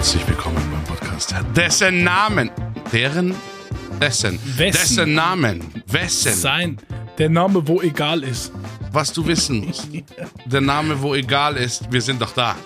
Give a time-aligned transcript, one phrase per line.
[0.00, 1.34] herzlich willkommen beim Podcast.
[1.54, 2.50] Dessen Namen,
[2.90, 3.34] deren,
[4.00, 4.72] dessen, Wessen?
[4.72, 6.78] dessen Namen, wessen, Sein.
[7.18, 8.50] Der Name, wo egal ist.
[8.92, 9.88] was du wissen musst.
[10.46, 12.56] Der Name, wo egal ist, wir sind doch da.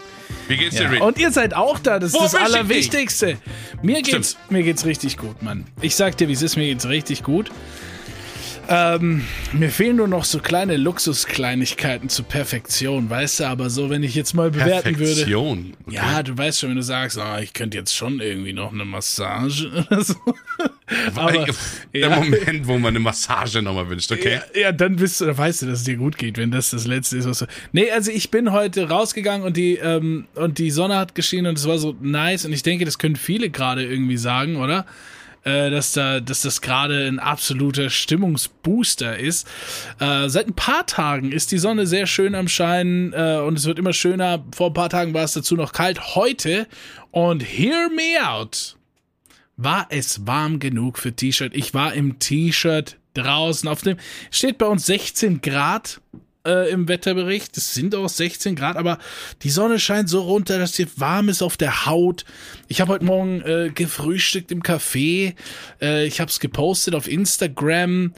[0.46, 0.90] Wie geht's dir, Ja.
[0.90, 1.02] Rick?
[1.02, 3.36] Und ihr seid auch da, das ist das Allerwichtigste.
[3.82, 5.64] Mir geht's, mir geht's richtig gut, Mann.
[5.80, 7.50] Ich sag dir, wie es ist, mir geht's richtig gut.
[8.68, 14.02] Ähm, mir fehlen nur noch so kleine Luxuskleinigkeiten zur Perfektion, weißt du, aber so, wenn
[14.02, 15.14] ich jetzt mal bewerten würde.
[15.14, 15.74] Perfektion.
[15.86, 15.96] Okay.
[15.96, 18.84] Ja, du weißt schon, wenn du sagst, ah, ich könnte jetzt schon irgendwie noch eine
[18.84, 20.14] Massage oder so.
[21.14, 21.46] aber,
[21.92, 22.16] Der ja.
[22.16, 24.40] Moment, wo man eine Massage nochmal wünscht, okay?
[24.54, 26.70] Ja, ja, dann bist du, dann weißt du, dass es dir gut geht, wenn das
[26.70, 27.46] das Letzte ist, was du.
[27.72, 31.58] Nee, also ich bin heute rausgegangen und die, ähm, und die Sonne hat geschienen und
[31.58, 34.86] es war so nice und ich denke, das können viele gerade irgendwie sagen, oder?
[35.44, 39.46] Äh, dass da, dass das gerade ein absoluter Stimmungsbooster ist.
[40.00, 43.66] Äh, seit ein paar Tagen ist die Sonne sehr schön am Scheinen äh, und es
[43.66, 44.42] wird immer schöner.
[44.54, 46.14] Vor ein paar Tagen war es dazu noch kalt.
[46.14, 46.66] Heute
[47.10, 48.76] und hear me out
[49.56, 51.54] war es warm genug für T-Shirt.
[51.54, 53.68] Ich war im T-Shirt draußen.
[53.68, 53.98] Auf dem
[54.30, 56.00] steht bei uns 16 Grad
[56.46, 57.56] äh, im Wetterbericht.
[57.56, 58.98] Es sind auch 16 Grad, aber
[59.42, 62.24] die Sonne scheint so runter, dass dir warm ist auf der Haut.
[62.68, 65.34] Ich habe heute Morgen äh, gefrühstückt im Café.
[65.80, 68.14] Äh, ich habe es gepostet auf Instagram.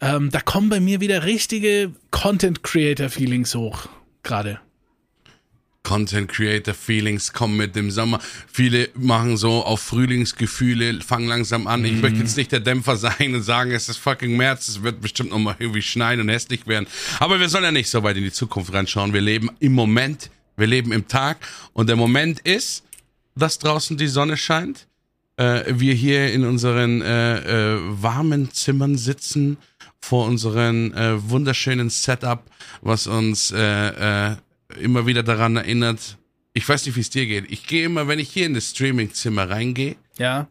[0.00, 3.88] Ähm, da kommen bei mir wieder richtige Content Creator Feelings hoch
[4.22, 4.60] gerade.
[5.88, 8.20] Content Creator Feelings kommen mit dem Sommer.
[8.52, 11.82] Viele machen so auf Frühlingsgefühle, fangen langsam an.
[11.86, 15.00] Ich möchte jetzt nicht der Dämpfer sein und sagen, es ist fucking März, es wird
[15.00, 16.86] bestimmt nochmal irgendwie schneien und hässlich werden.
[17.20, 19.14] Aber wir sollen ja nicht so weit in die Zukunft reinschauen.
[19.14, 20.28] Wir leben im Moment,
[20.58, 21.38] wir leben im Tag
[21.72, 22.84] und der Moment ist,
[23.34, 24.86] dass draußen die Sonne scheint.
[25.38, 29.56] Äh, wir hier in unseren äh, äh, warmen Zimmern sitzen
[30.00, 32.42] vor unseren äh, wunderschönen Setup,
[32.82, 34.36] was uns äh, äh,
[34.76, 36.18] immer wieder daran erinnert.
[36.52, 37.50] Ich weiß nicht, wie es dir geht.
[37.50, 40.48] Ich gehe immer, wenn ich hier in das Streamingzimmer reingehe, Ja.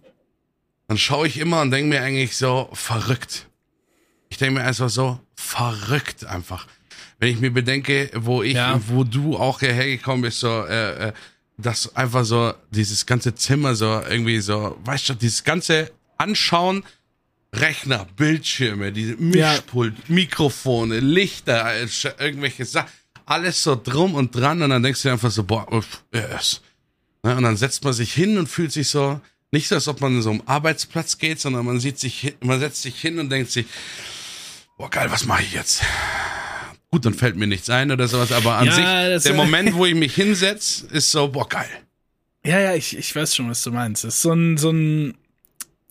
[0.87, 3.47] dann schaue ich immer und denke mir eigentlich so verrückt.
[4.29, 6.67] Ich denke mir einfach so verrückt einfach.
[7.19, 8.79] Wenn ich mir bedenke, wo ich, Ja.
[8.87, 11.13] wo du auch hierher gekommen bist, so, äh, äh,
[11.57, 16.83] dass einfach so dieses ganze Zimmer so irgendwie so, weißt du, dieses ganze Anschauen,
[17.53, 21.87] Rechner, Bildschirme, diese Mischpult, Mikrofone, Lichter, äh,
[22.19, 22.89] irgendwelche Sachen,
[23.27, 26.61] alles so drum und dran und dann denkst du einfach so, boah, uff, yes.
[27.23, 29.19] Ne, Und dann setzt man sich hin und fühlt sich so,
[29.51, 32.81] nicht so, als ob man so am Arbeitsplatz geht, sondern man sieht sich man setzt
[32.81, 33.65] sich hin und denkt sich,
[34.77, 35.83] boah, geil, was mache ich jetzt?
[36.89, 39.85] Gut, dann fällt mir nichts ein oder sowas, aber an Ja, sich, der Moment, wo
[39.85, 41.69] ich mich hinsetz, ist so, boah, geil.
[42.45, 44.05] Ja, ja, ich, ich weiß schon, was du meinst.
[44.05, 45.17] Das ist so ein, so ein,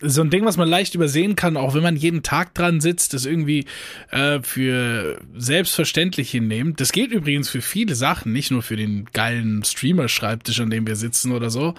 [0.01, 3.15] so ein Ding, was man leicht übersehen kann, auch wenn man jeden Tag dran sitzt,
[3.15, 3.65] das irgendwie
[4.11, 6.77] äh, für selbstverständlich hinnehmen.
[6.77, 10.97] Das gilt übrigens für viele Sachen, nicht nur für den geilen Streamer-Schreibtisch, an dem wir
[10.97, 11.75] sitzen oder so.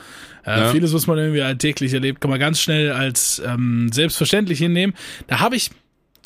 [0.46, 0.72] Äh, Ja.
[0.72, 4.96] Vieles, was man irgendwie alltäglich erlebt, kann man ganz schnell als ähm, selbstverständlich hinnehmen.
[5.28, 5.70] Da habe ich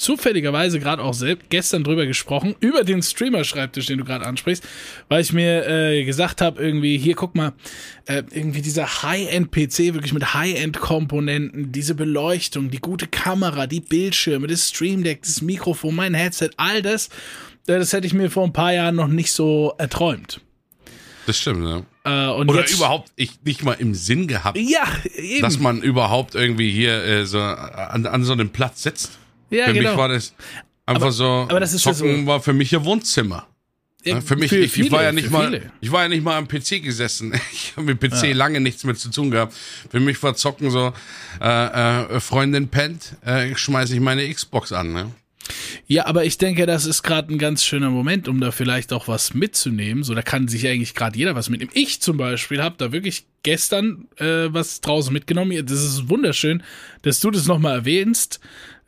[0.02, 4.64] zufälligerweise gerade auch selbst gestern drüber gesprochen, über den Streamer-Schreibtisch, den du gerade ansprichst,
[5.10, 7.54] weil ich mir äh, gesagt habe, irgendwie, hier, guck mal,
[8.06, 14.70] äh, irgendwie dieser High-End-PC, wirklich mit High-End-Komponenten, diese Beleuchtung, die gute Kamera, die Bildschirme, das
[14.70, 17.08] Stream Deck, das Mikrofon, mein Headset, all das,
[17.68, 20.42] äh, das hätte ich mir vor ein paar Jahren noch nicht so erträumt.
[21.28, 21.86] Das stimmt, ne?
[22.04, 24.88] Äh, und Oder jetzt, überhaupt ich nicht mal im Sinn gehabt, Ja,
[25.42, 29.20] dass man überhaupt irgendwie hier äh, so an, an so einem Platz sitzt.
[29.52, 29.90] Ja, für genau.
[29.90, 30.34] mich war das
[30.86, 33.48] einfach Aber- so, aber das ist ja Zocken so- war für mich ihr Wohnzimmer.
[34.04, 35.72] Ja, Für mich, für ich, ich viele, war ja nicht mal, viele.
[35.80, 37.34] ich war ja nicht mal am PC gesessen.
[37.54, 39.54] Ich habe mit PC lange nichts mehr zu tun gehabt.
[39.92, 40.92] Für mich war Zocken so,
[41.40, 44.92] äh, äh, Freundin pennt, äh, schmeiße ich meine Xbox an.
[44.92, 45.12] Ne?
[45.86, 49.08] Ja, aber ich denke, das ist gerade ein ganz schöner Moment, um da vielleicht auch
[49.08, 50.04] was mitzunehmen.
[50.04, 51.72] So, da kann sich eigentlich gerade jeder was mitnehmen.
[51.76, 55.64] Ich zum Beispiel habe da wirklich gestern äh, was draußen mitgenommen.
[55.66, 56.64] Das ist wunderschön,
[57.04, 58.40] dass du das nochmal erwähnst,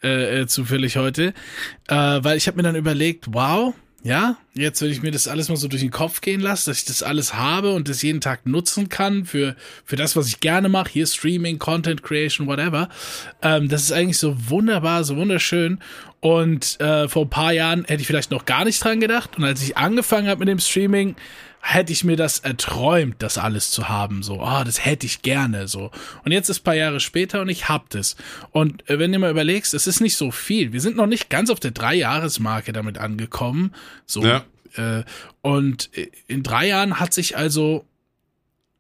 [0.04, 1.34] äh, äh, zufällig heute,
[1.88, 5.48] äh, weil ich habe mir dann überlegt, wow, ja, jetzt wenn ich mir das alles
[5.48, 8.20] mal so durch den Kopf gehen lasse, dass ich das alles habe und das jeden
[8.20, 9.56] Tag nutzen kann für,
[9.86, 12.90] für das, was ich gerne mache, hier Streaming, Content Creation, whatever,
[13.42, 15.80] ähm, das ist eigentlich so wunderbar, so wunderschön.
[16.20, 19.38] Und äh, vor ein paar Jahren hätte ich vielleicht noch gar nicht dran gedacht.
[19.38, 21.16] Und als ich angefangen habe mit dem Streaming,
[21.66, 24.22] hätte ich mir das erträumt, das alles zu haben.
[24.22, 25.70] So, ah, das hätte ich gerne.
[25.70, 25.92] So.
[26.26, 28.18] Und jetzt ist ein paar Jahre später und ich hab das.
[28.52, 30.74] Und äh, wenn du mal überlegst, es ist nicht so viel.
[30.74, 33.74] Wir sind noch nicht ganz auf der Drei-Jahres-Marke damit angekommen.
[34.06, 34.24] So.
[34.24, 34.44] Ja.
[34.76, 35.06] Äh,
[35.42, 35.90] und
[36.28, 37.86] in drei Jahren hat sich also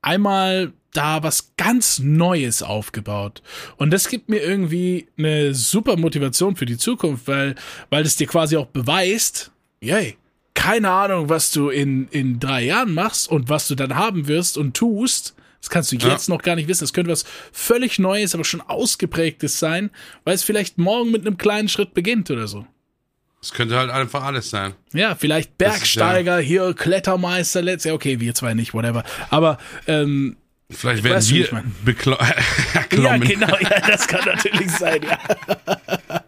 [0.02, 3.42] einmal da was ganz Neues aufgebaut.
[3.78, 7.56] Und das gibt mir irgendwie eine super Motivation für die Zukunft, weil,
[7.90, 10.18] weil es dir quasi auch beweist, yay,
[10.54, 14.58] keine Ahnung, was du in, in drei Jahren machst und was du dann haben wirst
[14.58, 16.34] und tust, Das kannst du jetzt ja.
[16.34, 16.84] noch gar nicht wissen.
[16.84, 19.90] Es könnte was völlig Neues, aber schon ausgeprägtes sein,
[20.26, 22.68] weil es vielleicht morgen mit einem kleinen Schritt beginnt oder so.
[23.42, 24.74] Es könnte halt einfach alles sein.
[24.94, 29.04] Ja, vielleicht Bergsteiger, ja hier Klettermeister, let's, ja, okay, wir zwei nicht, whatever.
[29.30, 29.58] Aber,
[29.88, 30.38] ähm,
[30.70, 32.26] Vielleicht werden wir beklommen.
[33.04, 35.18] ja, genau, ja, das kann natürlich sein, ja.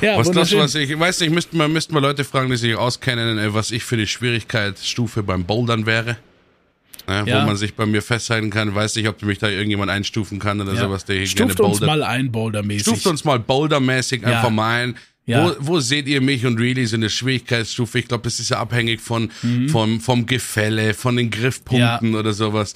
[0.00, 2.74] ja was das, was ich, weiß nicht, müssten wir, müssten wir Leute fragen, die sich
[2.76, 6.16] auskennen, äh, was ich für die Schwierigkeitsstufe beim Bouldern wäre.
[7.08, 7.42] Ja, ja.
[7.42, 8.74] Wo man sich bei mir festhalten kann.
[8.74, 10.80] Weiß nicht, ob mich da irgendjemand einstufen kann oder ja.
[10.80, 12.82] sowas, der hier Stuft gerne Stuft uns mal ein, Bouldermäßig.
[12.82, 14.96] Stuft uns mal Bouldermäßig einfach mal ein.
[15.26, 15.44] Ja.
[15.44, 17.98] Wo, wo seht ihr mich und Really so eine Schwierigkeitsstufe?
[17.98, 19.68] Ich glaube, das ist ja abhängig von, mhm.
[19.68, 22.18] vom, vom Gefälle, von den Griffpunkten ja.
[22.18, 22.74] oder sowas.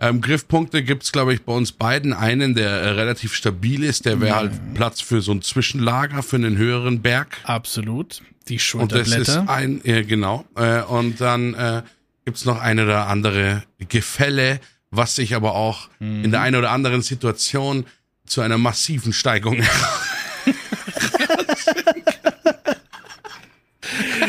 [0.00, 2.12] Ähm, Griffpunkte gibt's glaube ich, bei uns beiden.
[2.12, 4.36] Einen, der äh, relativ stabil ist, der wäre mhm.
[4.36, 7.38] halt Platz für so ein Zwischenlager, für einen höheren Berg.
[7.44, 8.20] Absolut.
[8.48, 9.18] Die Schulterblätter.
[9.18, 10.44] Und das ist ein, ja, genau.
[10.56, 11.82] Äh, und dann äh,
[12.24, 14.60] gibt's noch eine oder andere Gefälle,
[14.90, 16.24] was sich aber auch mhm.
[16.24, 17.86] in der einen oder anderen Situation
[18.26, 19.62] zu einer massiven Steigung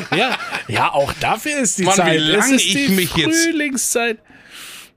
[0.16, 0.38] ja,
[0.68, 2.13] ja, auch dafür ist die Mann, Zeit.
[2.13, 4.18] Wie lange ich mich Frühlingszeit.
[4.18, 4.34] jetzt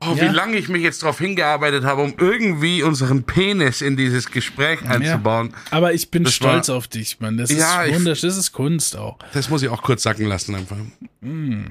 [0.01, 0.23] Oh, ja.
[0.23, 4.83] wie lange ich mich jetzt darauf hingearbeitet habe, um irgendwie unseren Penis in dieses Gespräch
[4.83, 5.51] einzubauen.
[5.53, 5.57] Ja.
[5.71, 7.39] Aber ich bin das stolz war, auf dich, Mann.
[7.39, 8.29] Das ja, ist wunderschön.
[8.29, 9.19] Das ist Kunst auch.
[9.33, 10.77] Das muss ich auch kurz sacken lassen einfach.
[11.21, 11.69] Mm.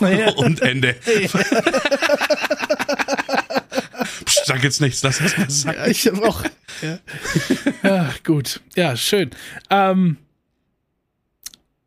[0.36, 0.94] Und Ende.
[4.24, 5.78] Psst, sag jetzt nichts, lass das mal sagen.
[5.78, 6.44] Ja, ich habe auch.
[6.82, 6.98] Ja.
[7.82, 8.14] ja.
[8.24, 8.60] gut.
[8.76, 9.30] Ja, schön.
[9.70, 10.18] Ähm,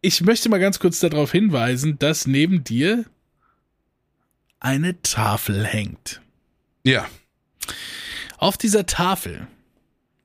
[0.01, 3.05] ich möchte mal ganz kurz darauf hinweisen, dass neben dir
[4.59, 6.21] eine Tafel hängt.
[6.83, 7.07] Ja.
[8.37, 9.47] Auf dieser Tafel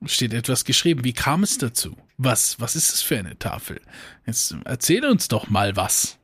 [0.05, 1.03] steht etwas geschrieben.
[1.03, 1.97] Wie kam es dazu?
[2.17, 3.81] Was, was ist es für eine Tafel?
[4.25, 6.17] Jetzt erzähl uns doch mal was.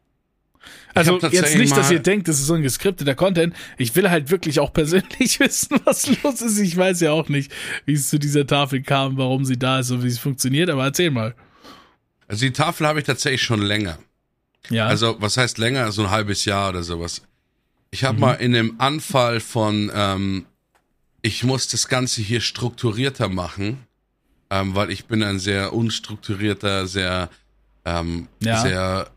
[0.93, 3.55] Also jetzt nicht, dass ihr denkt, das ist so ein geskripteter Content.
[3.77, 6.59] Ich will halt wirklich auch persönlich wissen, was los ist.
[6.59, 7.51] Ich weiß ja auch nicht,
[7.85, 10.83] wie es zu dieser Tafel kam, warum sie da ist und wie sie funktioniert, aber
[10.83, 11.35] erzähl mal.
[12.31, 13.97] Also die Tafel habe ich tatsächlich schon länger.
[14.69, 14.87] Ja.
[14.87, 15.91] Also was heißt länger?
[15.91, 17.23] So ein halbes Jahr oder sowas.
[17.91, 18.19] Ich habe mhm.
[18.21, 20.45] mal in einem Anfall von, ähm,
[21.21, 23.85] ich muss das Ganze hier strukturierter machen,
[24.49, 27.29] ähm, weil ich bin ein sehr unstrukturierter, sehr,
[27.83, 28.61] ähm, ja.
[28.61, 29.11] sehr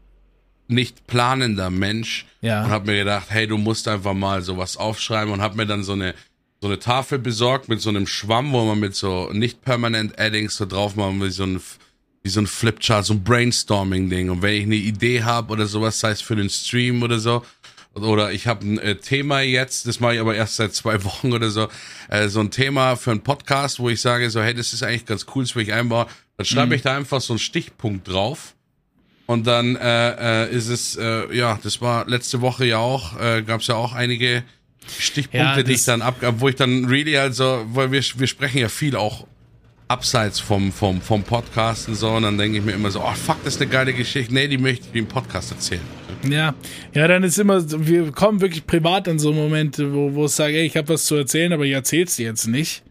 [0.67, 2.65] nicht planender Mensch ja.
[2.65, 5.85] und habe mir gedacht, hey, du musst einfach mal sowas aufschreiben und habe mir dann
[5.85, 6.15] so eine
[6.61, 10.57] so eine Tafel besorgt mit so einem Schwamm, wo man mit so nicht permanent Addings
[10.57, 11.61] so drauf machen, wie so ein
[12.25, 14.31] wie so ein Flipchart, so ein Brainstorming-Ding.
[14.31, 17.44] Und wenn ich eine Idee habe oder sowas, sei es für den Stream oder so,
[17.93, 21.32] oder ich habe ein äh, Thema jetzt, das mache ich aber erst seit zwei Wochen
[21.32, 21.69] oder so,
[22.09, 25.05] äh, so ein Thema für einen Podcast, wo ich sage so, hey, das ist eigentlich
[25.05, 26.06] ganz cool, das will ich einbauen.
[26.38, 26.73] Dann schreibe mhm.
[26.73, 28.55] ich da einfach so einen Stichpunkt drauf.
[29.27, 33.43] Und dann äh, äh, ist es, äh, ja, das war letzte Woche ja auch, äh,
[33.43, 34.44] gab es ja auch einige
[34.99, 38.59] Stichpunkte, ja, die ich dann abgab, wo ich dann really also, weil wir, wir sprechen
[38.59, 39.27] ja viel auch
[39.89, 42.11] abseits vom, vom, vom Podcast und so.
[42.11, 44.33] Und dann denke ich mir immer so, oh fuck, das ist eine geile Geschichte.
[44.33, 45.83] Nee, die möchte ich im Podcast erzählen.
[46.29, 46.55] Ja,
[46.95, 50.57] ja, dann ist immer, wir kommen wirklich privat in so Momente, wo, wo ich sage,
[50.57, 52.83] ey, ich habe was zu erzählen, aber ich erzähl's dir jetzt nicht.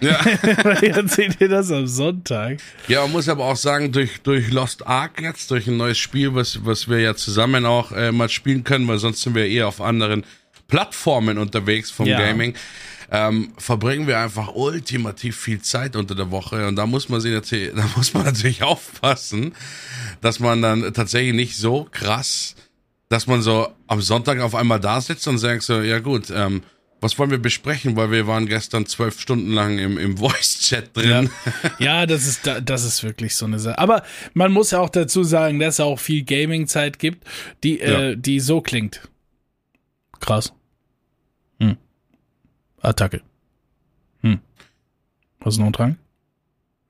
[0.00, 0.20] Ja.
[0.82, 2.58] ich erzähl dir das am Sonntag.
[2.86, 6.34] Ja, man muss aber auch sagen, durch, durch Lost Ark jetzt, durch ein neues Spiel,
[6.34, 9.66] was, was wir ja zusammen auch äh, mal spielen können, weil sonst sind wir eher
[9.66, 10.24] auf anderen
[10.68, 12.18] Plattformen unterwegs vom ja.
[12.18, 12.54] Gaming
[13.10, 17.32] ähm, verbringen wir einfach ultimativ viel Zeit unter der Woche und da muss man sich
[17.32, 19.54] natürlich, da muss man natürlich aufpassen,
[20.20, 22.54] dass man dann tatsächlich nicht so krass,
[23.08, 26.62] dass man so am Sonntag auf einmal da sitzt und sagt so, ja gut, ähm,
[27.00, 27.94] was wollen wir besprechen?
[27.94, 31.30] Weil wir waren gestern zwölf Stunden lang im, im Voice-Chat drin.
[31.62, 31.70] Ja.
[31.78, 33.78] ja, das ist das ist wirklich so eine Sache.
[33.78, 34.02] Aber
[34.34, 37.24] man muss ja auch dazu sagen, dass es auch viel Gaming-Zeit gibt,
[37.62, 38.00] die, äh, ja.
[38.10, 39.08] äh, die so klingt.
[40.20, 40.52] Krass.
[42.86, 43.22] Attacke.
[44.22, 44.40] Hm.
[45.44, 45.96] Hast du noch einen Drang?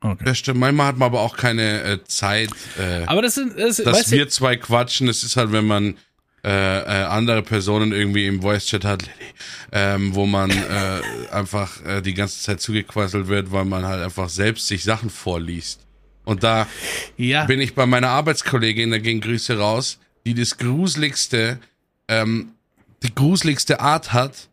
[0.00, 0.24] Okay.
[0.24, 0.60] Das stimmt.
[0.60, 4.28] Manchmal hat man aber auch keine äh, Zeit, äh, aber das sind, das, dass wir
[4.28, 5.08] zwei quatschen.
[5.08, 5.96] Es ist halt, wenn man
[6.44, 9.02] äh, äh, andere Personen irgendwie im Voice-Chat hat,
[9.72, 11.00] ähm, wo man äh,
[11.32, 15.80] einfach äh, die ganze Zeit zugequasselt wird, weil man halt einfach selbst sich Sachen vorliest.
[16.24, 16.68] Und da
[17.16, 17.46] ja.
[17.46, 21.58] bin ich bei meiner Arbeitskollegin, da gehen Grüße raus, die das gruseligste,
[22.06, 22.52] ähm,
[23.02, 24.48] die gruseligste Art hat,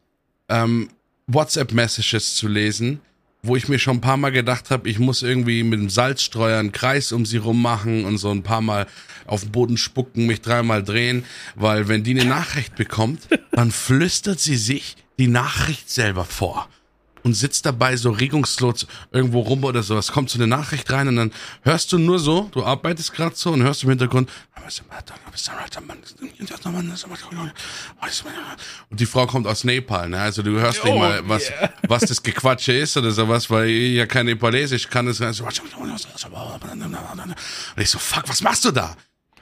[0.50, 0.90] ähm,
[1.28, 3.00] WhatsApp-Messages zu lesen,
[3.42, 6.60] wo ich mir schon ein paar Mal gedacht habe, ich muss irgendwie mit dem Salzstreuer
[6.60, 8.88] einen Kreis um sie rummachen und so ein paar Mal
[9.26, 11.26] auf den Boden spucken, mich dreimal drehen,
[11.56, 16.70] weil wenn die eine Nachricht bekommt, dann flüstert sie sich die Nachricht selber vor.
[17.24, 19.98] Und sitzt dabei so regungslos irgendwo rum oder so.
[19.98, 23.36] Es kommt so eine Nachricht rein und dann hörst du nur so, du arbeitest gerade
[23.36, 24.30] so und hörst im Hintergrund
[28.90, 30.20] und die Frau kommt aus Nepal, ne?
[30.22, 31.52] Also du hörst nicht Oh, mal, was,
[31.88, 35.08] was das Gequatsche ist oder sowas, weil ich ja kein Nepalesisch kann.
[35.08, 35.20] Es
[37.76, 38.96] und ich so, fuck, was machst du da?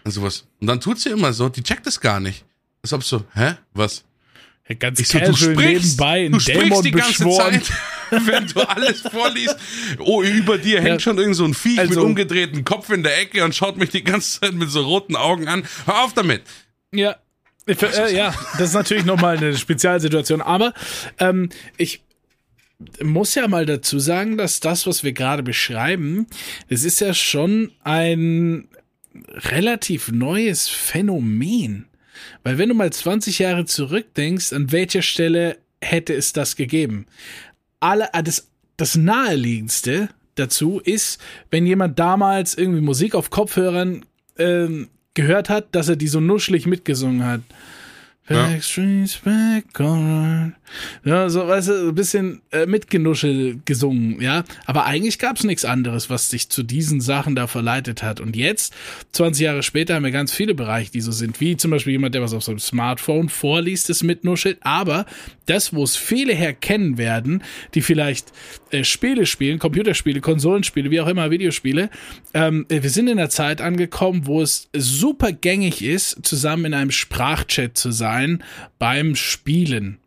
[0.04, 0.46] Und sowas.
[0.60, 2.46] Und dann tut sie immer so, die checkt es gar nicht.
[2.82, 3.56] Als ob so, hä?
[3.74, 4.04] Was?
[4.72, 7.62] Ja, Ganz Ich so, du sprichst, nebenbei du sprichst Dämon die ganze beschworen.
[7.62, 7.72] Zeit,
[8.28, 9.56] wenn du alles vorliest.
[10.00, 13.18] Oh, über dir hängt schon irgend so ein Viech mit Also- umgedrehtem Kopf in der
[13.20, 15.64] Ecke und schaut mich die ganze Zeit mit so roten Augen an.
[15.86, 16.42] Hör auf damit.
[16.94, 17.16] Ja.
[17.68, 20.42] Ich, äh, ja, das ist natürlich nochmal eine Spezialsituation.
[20.42, 20.74] Aber
[21.20, 22.02] ähm, ich
[23.04, 26.26] muss ja mal dazu sagen, dass das, was wir gerade beschreiben,
[26.70, 28.68] das ist ja schon ein
[29.52, 31.86] relativ neues Phänomen.
[32.44, 37.06] Weil wenn du mal 20 Jahre zurückdenkst, an welcher Stelle hätte es das gegeben?
[37.80, 38.48] Alle, ah, das,
[38.78, 44.06] das naheliegendste dazu ist, wenn jemand damals irgendwie Musik auf Kopfhörern
[44.38, 47.42] ähm, gehört hat, dass er die so nuschelig mitgesungen hat.
[48.30, 48.48] Ja.
[48.48, 50.54] Backstreet's back, alright.
[51.04, 54.44] Ja, so, weißt du, ein bisschen äh, mitgenuschel gesungen, ja.
[54.66, 58.20] Aber eigentlich gab's nichts anderes, was dich zu diesen Sachen da verleitet hat.
[58.20, 58.74] Und jetzt,
[59.12, 62.16] 20 Jahre später, haben wir ganz viele Bereiche, die so sind, wie zum Beispiel jemand,
[62.16, 64.60] der was auf seinem Smartphone vorliest, das mitnuschelt.
[64.62, 65.06] Aber
[65.46, 68.32] das, wo es viele herkennen werden, die vielleicht
[68.72, 71.90] äh, Spiele spielen, Computerspiele, Konsolenspiele, wie auch immer, Videospiele,
[72.34, 76.92] ähm, wir sind in einer Zeit angekommen, wo es super gängig ist, zusammen in einem
[76.92, 78.44] Sprachchat zu sein
[78.80, 79.98] beim Spielen.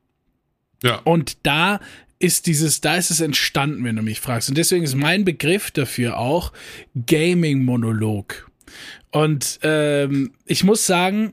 [0.85, 0.97] Ja.
[1.05, 1.81] Und da
[2.19, 4.49] ist dieses, da ist es entstanden, wenn du mich fragst.
[4.49, 6.53] Und deswegen ist mein Begriff dafür auch
[7.07, 8.51] Gaming-Monolog.
[9.11, 11.33] Und ähm, ich muss sagen,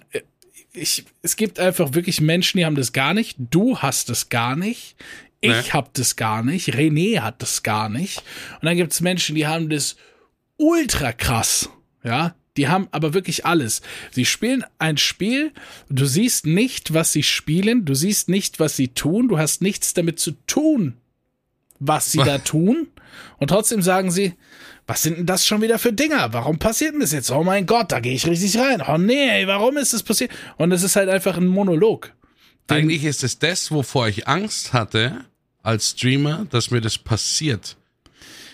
[0.74, 3.38] ich, es gibt einfach wirklich Menschen, die haben das gar nicht.
[3.40, 4.96] Du hast das gar nicht.
[5.40, 5.72] Ich Nee.
[5.72, 6.70] hab das gar nicht.
[6.76, 8.20] René hat das gar nicht.
[8.62, 9.96] Und dann gibt es Menschen, die haben das
[10.58, 11.70] ultra krass.
[12.04, 13.82] Ja, die haben aber wirklich alles.
[14.12, 15.52] Sie spielen ein Spiel,
[15.90, 19.94] du siehst nicht, was sie spielen, du siehst nicht, was sie tun, du hast nichts
[19.94, 20.96] damit zu tun,
[21.80, 22.88] was sie da tun.
[23.38, 24.34] Und trotzdem sagen sie,
[24.88, 26.34] was sind denn das schon wieder für Dinger?
[26.34, 27.32] Warum passiert denn das jetzt?
[27.32, 28.82] Oh mein Gott, da gehe ich richtig rein.
[28.86, 30.32] Oh nee, warum ist das passiert?
[30.58, 32.14] Und es ist halt einfach ein Monolog.
[32.68, 35.26] Eigentlich ist es das, wovor ich Angst hatte
[35.62, 37.78] als Streamer, dass mir das passiert,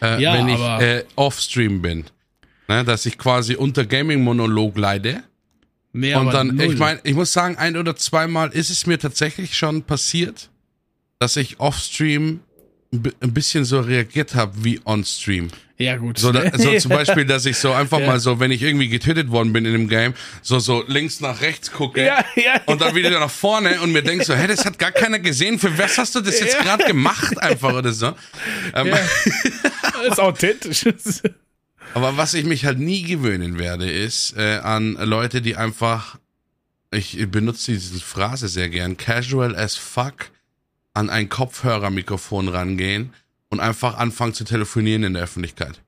[0.01, 2.06] äh, Ja, wenn ich äh, off-stream bin.
[2.69, 5.24] Ne, dass ich quasi unter Gaming-Monolog leide.
[5.93, 6.74] Nee, Und dann, null.
[6.74, 10.50] ich meine, ich muss sagen, ein oder zweimal ist es mir tatsächlich schon passiert,
[11.17, 12.41] dass ich off-stream
[12.93, 15.47] ein bi- ein bisschen so reagiert habe wie on-stream.
[15.77, 16.19] ja gut.
[16.19, 18.07] So, da, so zum Beispiel, dass ich so einfach Ja.
[18.07, 21.41] mal so, wenn ich irgendwie getötet worden bin in dem Game, so so links nach
[21.41, 24.65] rechts gucke Ja, ja, und dann wieder nach vorne und mir denk so, hey, das
[24.65, 25.57] hat gar keiner gesehen.
[25.57, 28.13] Für was hast du das jetzt gerade gemacht einfach oder so?
[28.75, 28.88] Ähm,
[30.12, 30.86] ist authentisch.
[31.94, 36.17] Aber was ich mich halt nie gewöhnen werde, ist äh, an Leute, die einfach,
[36.91, 40.32] ich benutze diese Phrase sehr gern, casual as fuck
[40.94, 43.13] an ein Kopfhörermikrofon rangehen
[43.50, 45.82] und einfach anfangen zu telefonieren in der Öffentlichkeit.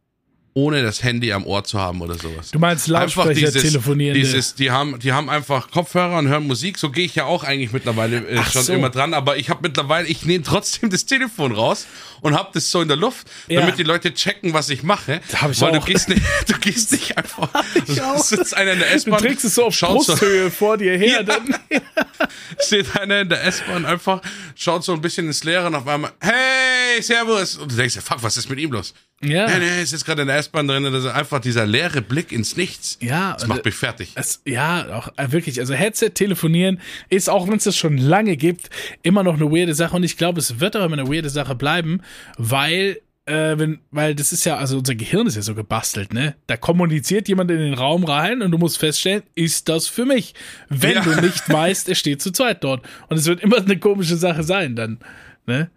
[0.55, 2.51] Ohne das Handy am Ohr zu haben oder sowas.
[2.51, 4.19] Du meinst Lautsprecher telefonierende.
[4.19, 6.77] Dieses, die haben, die haben einfach Kopfhörer und hören Musik.
[6.77, 8.73] So gehe ich ja auch eigentlich mittlerweile äh, schon so.
[8.73, 9.13] immer dran.
[9.13, 11.85] Aber ich habe mittlerweile, ich nehme trotzdem das Telefon raus
[12.21, 13.61] und habe das so in der Luft, Ja.
[13.61, 15.21] damit die Leute checken, was ich mache.
[15.31, 15.85] Da hab ich Weil auch.
[15.85, 17.49] du gehst nicht, du gehst nicht einfach.
[17.87, 18.17] ich auch.
[18.23, 19.19] sitzt einer in der Du S-Bahn.
[19.19, 21.07] trägst es so auf schaut so, Brusthöhe vor dir her.
[21.19, 21.23] Ja.
[21.23, 21.55] Dann,
[22.59, 24.21] steht einer in der S-Bahn einfach,
[24.55, 27.55] schaut so ein bisschen ins Leere und auf einmal, hey, servus.
[27.57, 28.93] Und du denkst dir, fuck, was ist mit ihm los?
[29.23, 29.47] Ja.
[29.47, 30.83] Nee, nee, ist jetzt gerade in der S-Bahn drin.
[30.83, 32.97] Das ist einfach dieser leere Blick ins Nichts.
[33.01, 34.11] Ja, Das macht mich fertig.
[34.15, 35.59] Es, ja, auch äh, wirklich.
[35.59, 38.69] Also Headset telefonieren ist, auch wenn es das schon lange gibt,
[39.03, 39.95] immer noch eine weirde Sache.
[39.95, 42.01] Und ich glaube, es wird auch immer eine weirde Sache bleiben,
[42.37, 46.35] weil, äh, wenn, weil das ist ja, also unser Gehirn ist ja so gebastelt, ne?
[46.47, 50.33] Da kommuniziert jemand in den Raum rein und du musst feststellen, ist das für mich?
[50.69, 51.01] Wenn Ja.
[51.03, 52.85] du nicht weißt, er steht zu zweit dort.
[53.09, 54.99] Und es wird immer eine komische Sache sein dann,
[55.45, 55.69] ne?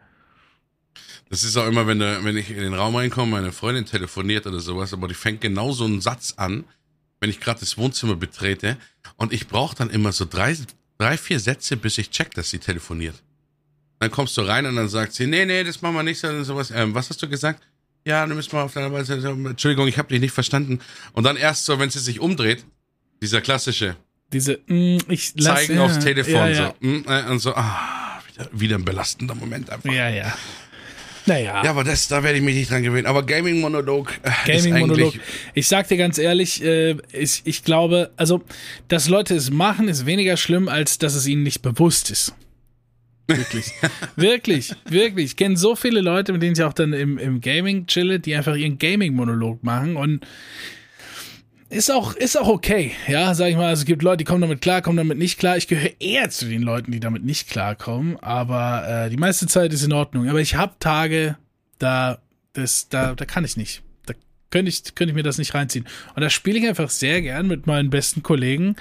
[1.33, 4.47] Das ist auch immer, wenn, du, wenn ich in den Raum reinkomme, meine Freundin telefoniert
[4.47, 6.65] oder sowas, aber die fängt genau so einen Satz an,
[7.21, 8.77] wenn ich gerade das Wohnzimmer betrete.
[9.17, 10.55] Und ich brauche dann immer so drei,
[10.99, 13.15] drei, vier Sätze, bis ich check, dass sie telefoniert.
[13.99, 16.45] Dann kommst du rein und dann sagt sie, nee, nee, das machen wir nicht, sondern
[16.45, 16.71] sowas.
[16.71, 17.62] Ähm, was hast du gesagt?
[18.05, 19.15] Ja, dann müssen wir auf deiner Weise.
[19.15, 20.81] Entschuldigung, ich habe dich nicht verstanden.
[21.15, 22.62] Und dann erst so, wenn sie sich umdreht,
[23.23, 23.97] dieser klassische
[24.35, 26.75] Diese, mm, ich lass, Zeigen ja, aufs Telefon ja, ja.
[26.79, 26.87] so.
[26.87, 29.91] mm, äh, Und so, ah, wieder, wieder ein belastender Moment einfach.
[29.91, 30.37] Ja, ja.
[31.26, 31.62] Naja.
[31.64, 33.07] Ja, aber das, da werde ich mich nicht dran gewöhnen.
[33.07, 35.14] Aber Gaming-Monolog äh, ist Gaming-Monolog.
[35.14, 35.21] eigentlich...
[35.55, 38.43] Ich sag dir ganz ehrlich, äh, ich, ich glaube, also,
[38.88, 42.35] dass Leute es machen, ist weniger schlimm, als dass es ihnen nicht bewusst ist.
[43.26, 43.73] Wirklich.
[44.17, 45.25] wirklich, wirklich.
[45.26, 48.35] Ich kenne so viele Leute, mit denen ich auch dann im, im Gaming chille, die
[48.35, 50.26] einfach ihren Gaming-Monolog machen und
[51.73, 53.69] ist auch, ist auch okay, ja, sag ich mal.
[53.69, 55.57] Also es gibt Leute, die kommen damit klar, kommen damit nicht klar.
[55.57, 59.73] Ich gehöre eher zu den Leuten, die damit nicht klarkommen, aber äh, die meiste Zeit
[59.73, 60.29] ist in Ordnung.
[60.29, 61.37] Aber ich habe Tage,
[61.79, 62.19] da,
[62.52, 63.83] das, da, da kann ich nicht.
[64.07, 64.14] Da
[64.50, 65.87] könnte ich, könnte ich mir das nicht reinziehen.
[66.14, 68.76] Und da spiele ich einfach sehr gern mit meinen besten Kollegen.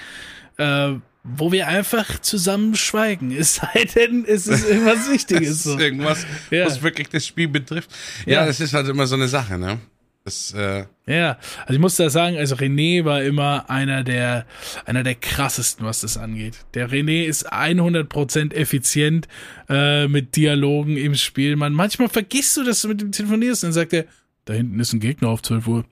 [0.58, 3.32] Äh, wo wir einfach zusammen schweigen.
[3.38, 5.64] Es sei denn, es ist irgendwas Wichtiges.
[5.64, 5.78] So.
[5.78, 6.66] irgendwas, ja.
[6.66, 7.92] was wirklich das Spiel betrifft.
[8.26, 9.80] Ja, ja, das ist halt immer so eine Sache, ne?
[10.24, 14.46] Das, äh ja, also ich muss da sagen, also René war immer einer der,
[14.86, 16.58] einer der krassesten, was das angeht.
[16.76, 19.28] Der René ist 100% effizient
[19.68, 21.56] äh, mit Dialogen im Spiel.
[21.56, 24.06] Man, manchmal vergisst du, dass du mit ihm telefonierst und dann sagt er,
[24.46, 25.86] da hinten ist ein Gegner auf 12 Uhr.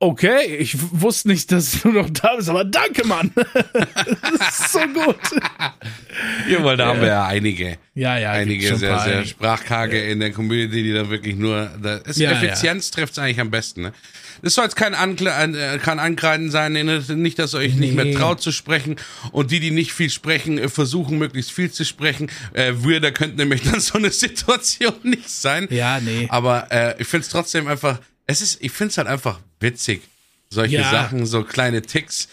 [0.00, 3.32] Okay, ich wusste nicht, dass du noch da bist, aber danke, Mann.
[3.34, 5.16] das ist so gut.
[6.48, 6.90] Ja, weil da ja.
[6.90, 7.78] haben wir ja einige.
[7.94, 8.30] Ja, ja.
[8.30, 10.12] Einige sehr, sehr sprachkarge ja.
[10.12, 13.50] in der Community, die da wirklich nur, da ist ja, Effizienz trifft es eigentlich am
[13.50, 13.92] besten, ne?
[14.40, 17.02] Das soll jetzt kein, Ankle äh, kein Ankreiden sein, ne?
[17.16, 18.94] nicht, dass ihr euch nicht mehr traut zu sprechen.
[19.32, 22.30] Und die, die nicht viel sprechen, äh, versuchen möglichst viel zu sprechen.
[22.52, 25.66] Äh, wir, da könnte nämlich dann so eine Situation nicht sein.
[25.70, 26.28] Ja, nee.
[26.30, 30.02] Aber äh, ich finde es trotzdem einfach, es ist, ich finde es halt einfach witzig.
[30.50, 30.90] Solche ja.
[30.90, 32.28] Sachen, so kleine Ticks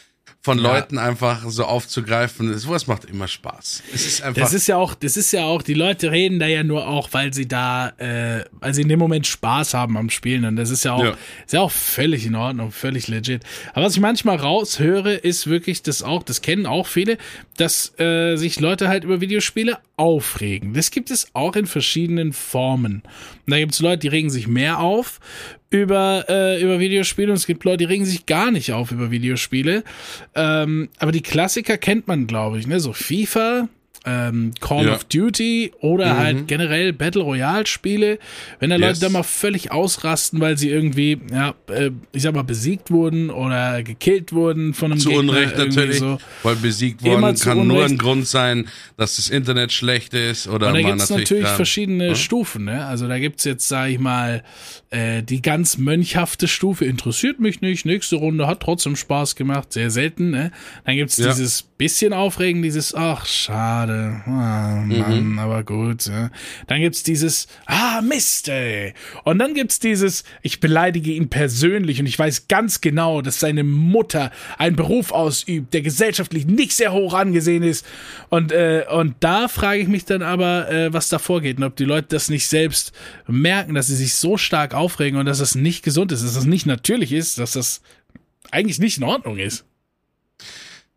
[0.46, 0.76] von ja.
[0.76, 2.56] Leuten einfach so aufzugreifen.
[2.60, 3.82] Sowas macht immer Spaß.
[3.92, 4.44] Es ist einfach.
[4.44, 7.10] Das ist ja auch, das ist ja auch, die Leute reden da ja nur auch,
[7.14, 10.46] weil sie da, äh, weil sie in dem Moment Spaß haben am Spielen.
[10.46, 11.18] Und das ist ja auch, ja.
[11.44, 13.42] ist ja auch völlig in Ordnung, völlig legit.
[13.74, 17.18] Aber was ich manchmal raushöre, ist wirklich das auch, das kennen auch viele,
[17.58, 20.76] dass äh, sich Leute halt über Videospiele aufregen.
[20.76, 23.02] Das gibt es auch in verschiedenen Formen.
[23.48, 25.20] Und da gibt es Leute, die regen sich mehr auf
[25.82, 29.12] über, äh, über Videospiele und es gibt Leute, die regen sich gar nicht auf über
[29.12, 29.84] Videospiele.
[30.34, 32.80] Ähm, aber die Klassiker kennt man, glaube ich, ne?
[32.80, 33.70] So FIFA,
[34.06, 34.94] ähm, Call ja.
[34.94, 36.18] of Duty oder mhm.
[36.18, 38.20] halt generell Battle Royale Spiele,
[38.60, 39.00] wenn da Leute yes.
[39.00, 43.82] da mal völlig ausrasten, weil sie irgendwie, ja, äh, ich sag mal, besiegt wurden oder
[43.84, 46.20] gekillt wurden von einem Zu Gegner Unrecht natürlich, so.
[46.44, 47.68] weil besiegt worden kann Unrecht.
[47.68, 51.30] nur ein Grund sein, dass das Internet schlecht ist oder Und da gibt es natürlich,
[51.30, 52.16] natürlich verschiedene ja?
[52.16, 52.86] Stufen, ne?
[52.86, 54.44] Also da gibt's jetzt, sag ich mal,
[54.92, 59.90] äh, die ganz mönchhafte Stufe interessiert mich nicht, nächste Runde hat trotzdem Spaß gemacht, sehr
[59.90, 60.52] selten, ne?
[60.86, 61.28] Dann gibt's ja.
[61.28, 64.22] dieses bisschen Aufregen, dieses, ach, schade, schade.
[64.26, 65.40] Ah, Mann, mhm.
[65.40, 66.06] aber gut.
[66.08, 66.30] Ja.
[66.68, 68.94] Dann gibt's dieses, ah, Mist, ey.
[69.24, 73.64] Und dann gibt's dieses, ich beleidige ihn persönlich und ich weiß ganz genau, dass seine
[73.64, 77.86] Mutter einen Beruf ausübt, der gesellschaftlich nicht sehr hoch angesehen ist.
[78.30, 81.76] Und, äh, und da frage ich mich dann aber, äh, was da vorgeht und ob
[81.76, 82.92] die Leute das nicht selbst
[83.28, 86.46] merken, dass sie sich so stark aufregen und dass das nicht gesund ist, dass das
[86.46, 87.82] nicht natürlich ist, dass das
[88.52, 89.66] eigentlich nicht in Ordnung ist.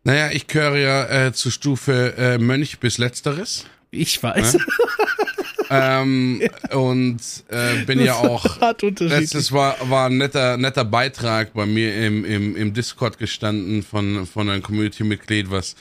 [0.03, 3.65] Naja, ich gehöre ja äh, zur Stufe äh, Mönch bis Letzteres.
[3.91, 4.53] Ich weiß.
[4.53, 6.01] Ja?
[6.01, 8.45] ähm, und äh, bin ja auch.
[8.99, 14.25] Letztes war, war ein netter, netter Beitrag bei mir im, im, im Discord gestanden von,
[14.25, 15.75] von einem Community-Mitglied, was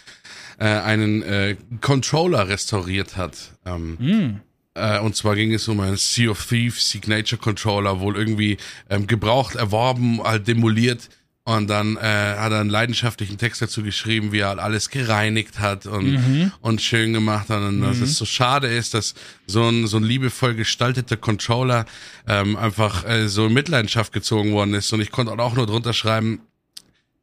[0.58, 3.52] äh, einen äh, Controller restauriert hat.
[3.64, 4.40] Ähm, mm.
[4.74, 8.58] Äh, und zwar ging es um einen Sea of Thieves Signature Controller, wohl irgendwie
[8.90, 11.08] ähm, gebraucht, erworben, halt demoliert
[11.48, 15.86] und dann äh, hat er einen leidenschaftlichen Text dazu geschrieben, wie er alles gereinigt hat
[15.86, 16.52] und, mhm.
[16.60, 17.62] und schön gemacht hat.
[17.62, 17.84] Und mhm.
[17.84, 19.14] dass es so schade ist, dass
[19.46, 21.86] so ein, so ein liebevoll gestalteter Controller
[22.26, 24.92] ähm, einfach äh, so in Mitleidenschaft gezogen worden ist.
[24.92, 26.42] Und ich konnte auch nur drunter schreiben,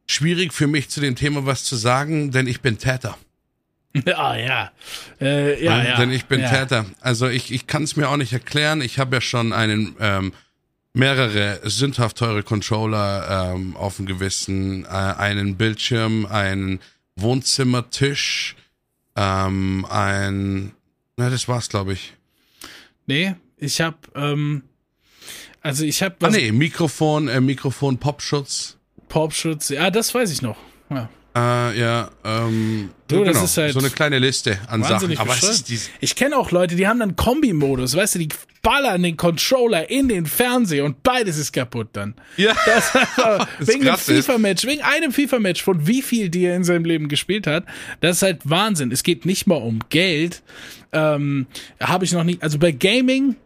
[0.08, 3.16] schwierig für mich zu dem Thema was zu sagen, denn ich bin Täter.
[4.04, 4.72] Ja, ja.
[5.20, 5.96] Äh, ja, ja.
[5.98, 6.50] Denn ich bin ja.
[6.50, 6.84] Täter.
[7.00, 8.80] Also ich, ich kann es mir auch nicht erklären.
[8.80, 10.32] Ich habe ja schon einen ähm,
[10.96, 16.80] mehrere sündhaft teure Controller ähm, auf dem Gewissen, äh, einen Bildschirm, einen
[17.16, 18.56] Wohnzimmertisch,
[19.14, 20.72] ähm, ein,
[21.16, 22.14] na, das war's, glaube ich.
[23.06, 24.62] Nee, ich habe, ähm,
[25.60, 26.16] also ich habe.
[26.22, 28.78] Ah nee, Mikrofon, äh, Mikrofon, Popschutz.
[29.08, 30.56] Popschutz, ja, das weiß ich noch.
[30.88, 31.10] Ja.
[31.36, 35.18] Äh, ja, ähm, du, genau, das ist halt so eine kleine Liste an Sachen.
[35.18, 35.34] Aber
[36.00, 38.28] ich kenne auch Leute, die haben dann Kombi-Modus, weißt du, die
[38.62, 42.14] ballern den Controller in den Fernseher und beides ist kaputt dann.
[42.38, 42.56] Ja.
[42.66, 46.86] Das, das wegen einem FIFA-Match, wegen einem FIFA-Match, von wie viel die er in seinem
[46.86, 47.64] Leben gespielt hat.
[48.00, 48.90] Das ist halt Wahnsinn.
[48.90, 50.42] Es geht nicht mal um Geld.
[50.92, 51.46] Ähm,
[51.80, 53.36] habe ich noch nicht, also bei Gaming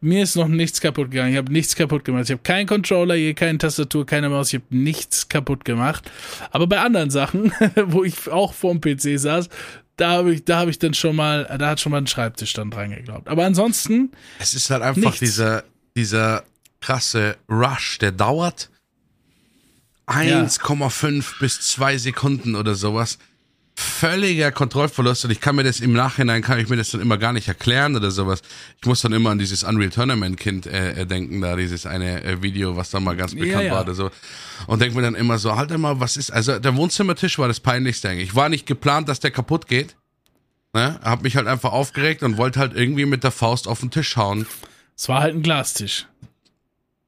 [0.00, 1.32] mir ist noch nichts kaputt gegangen.
[1.32, 2.24] Ich habe nichts kaputt gemacht.
[2.24, 4.52] Ich habe keinen Controller, hier keine Tastatur, keine Maus.
[4.52, 6.10] Ich habe nichts kaputt gemacht.
[6.50, 7.52] Aber bei anderen Sachen,
[7.86, 9.48] wo ich auch vorm PC saß,
[9.96, 12.54] da habe ich, da habe ich dann schon mal, da hat schon mal ein Schreibtisch
[12.54, 13.28] dann dran geglaubt.
[13.28, 14.12] Aber ansonsten.
[14.38, 15.20] Es ist halt einfach nichts.
[15.20, 16.44] dieser, dieser
[16.80, 18.70] krasse Rush, der dauert
[20.06, 21.22] 1,5 ja.
[21.40, 23.18] bis 2 Sekunden oder sowas.
[23.76, 27.18] Völliger Kontrollverlust und ich kann mir das im Nachhinein, kann ich mir das dann immer
[27.18, 28.42] gar nicht erklären oder sowas.
[28.80, 32.42] Ich muss dann immer an dieses Unreal Tournament Kind äh, denken, da dieses eine äh,
[32.42, 33.72] Video, was dann mal ganz bekannt ja, ja.
[33.72, 34.10] war oder so.
[34.66, 37.60] Und denke mir dann immer so, halt mal, was ist, also der Wohnzimmertisch war das
[37.60, 38.34] peinlichste eigentlich.
[38.34, 39.96] War nicht geplant, dass der kaputt geht.
[40.72, 41.00] Ne?
[41.02, 44.16] Hab mich halt einfach aufgeregt und wollte halt irgendwie mit der Faust auf den Tisch
[44.16, 44.46] hauen.
[44.96, 46.06] Es war halt ein Glastisch.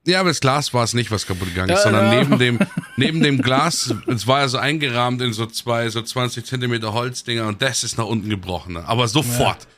[0.04, 2.20] Ja, aber das Glas war es nicht, was kaputt gegangen ist, ja, sondern ja.
[2.20, 2.58] neben dem,
[2.96, 7.46] neben dem Glas, es war ja so eingerahmt in so zwei, so 20 Zentimeter Holzdinger
[7.46, 8.76] und das ist nach unten gebrochen.
[8.76, 9.62] Aber sofort.
[9.62, 9.68] Ja.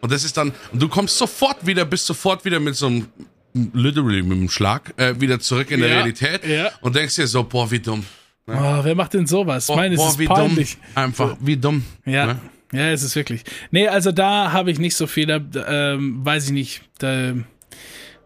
[0.00, 3.08] Und das ist dann, und du kommst sofort wieder, bist sofort wieder mit so einem,
[3.52, 6.42] literally mit einem Schlag, äh, wieder zurück in der Realität
[6.80, 8.04] und denkst dir so, boah, wie dumm.
[8.46, 8.56] Ne?
[8.58, 9.66] Oh, wer macht denn sowas?
[9.66, 10.74] Boah, Meine, boah, ist wie peinlich.
[10.74, 10.82] dumm.
[10.94, 11.84] Einfach, wie dumm.
[12.06, 12.26] Ja.
[12.26, 12.38] Ne?
[12.72, 13.44] Ja, es ist wirklich.
[13.70, 16.82] Nee, also da habe ich nicht so viel, da, ähm, weiß ich nicht.
[16.98, 17.34] Da,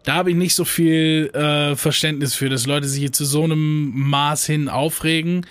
[0.04, 3.44] da habe ich nicht so viel äh, Verständnis für, dass Leute sich hier zu so
[3.44, 5.46] einem Maß hin aufregen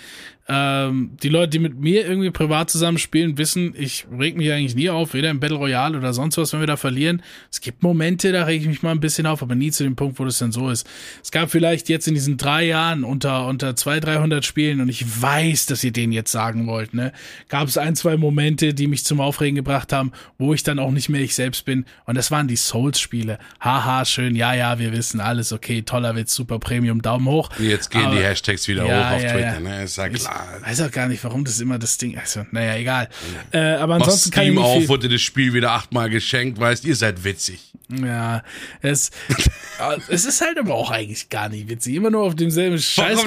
[0.54, 4.76] ähm, die Leute, die mit mir irgendwie privat zusammen spielen, wissen, ich reg mich eigentlich
[4.76, 7.24] nie auf, weder im Battle Royale oder sonst was, wenn wir da verlieren.
[7.50, 9.96] Es gibt Momente, da reg ich mich mal ein bisschen auf, aber nie zu dem
[9.96, 10.86] Punkt, wo das dann so ist.
[11.24, 15.22] Es gab vielleicht jetzt in diesen drei Jahren unter, unter 200, 300 Spielen, und ich
[15.22, 17.14] weiß, dass ihr den jetzt sagen wollt, ne,
[17.48, 20.92] gab es ein, zwei Momente, die mich zum Aufregen gebracht haben, wo ich dann auch
[20.92, 21.86] nicht mehr ich selbst bin.
[22.06, 23.40] Und das waren die Souls-Spiele.
[23.62, 27.50] Haha, schön, ja, ja, wir wissen, alles okay, toller Witz, super Premium, Daumen hoch.
[27.58, 29.60] Jetzt gehen aber, die Hashtags wieder ja, hoch auf ja, Twitter, ja.
[29.62, 30.41] ne, ist ja klar.
[30.41, 32.18] Ich weiß auch gar nicht, warum das immer das Ding.
[32.18, 33.10] Also, naja, egal.
[33.52, 34.58] Äh, aber ansonsten Mach kann ich.
[34.58, 37.74] auf, wurde das Spiel wieder achtmal geschenkt, weißt, ihr seid witzig.
[37.90, 38.44] Ja,
[38.82, 39.12] es,
[40.08, 41.96] es ist halt aber auch eigentlich gar nicht witzig.
[41.96, 43.20] Immer nur auf demselben Scheiß.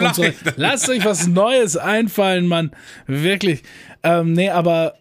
[0.56, 2.70] Lasst euch was Neues einfallen, Mann.
[3.06, 3.62] Wirklich.
[4.02, 4.94] Ähm, nee, aber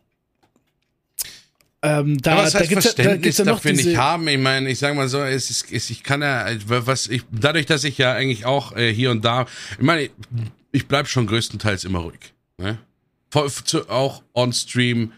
[1.84, 4.26] ähm, da, aber was heißt da Verständnis da dafür nicht haben?
[4.30, 7.65] Ich meine, ich sage mal so, es ist, es, ich kann ja, was ich, dadurch,
[7.65, 9.47] dass ich ja eigentlich auch äh, hier und da,
[9.78, 10.10] ich meine,
[10.73, 12.33] ich bleib schon größtenteils immer ruhig.
[12.57, 12.77] Ne?
[13.88, 15.13] Auch on Stream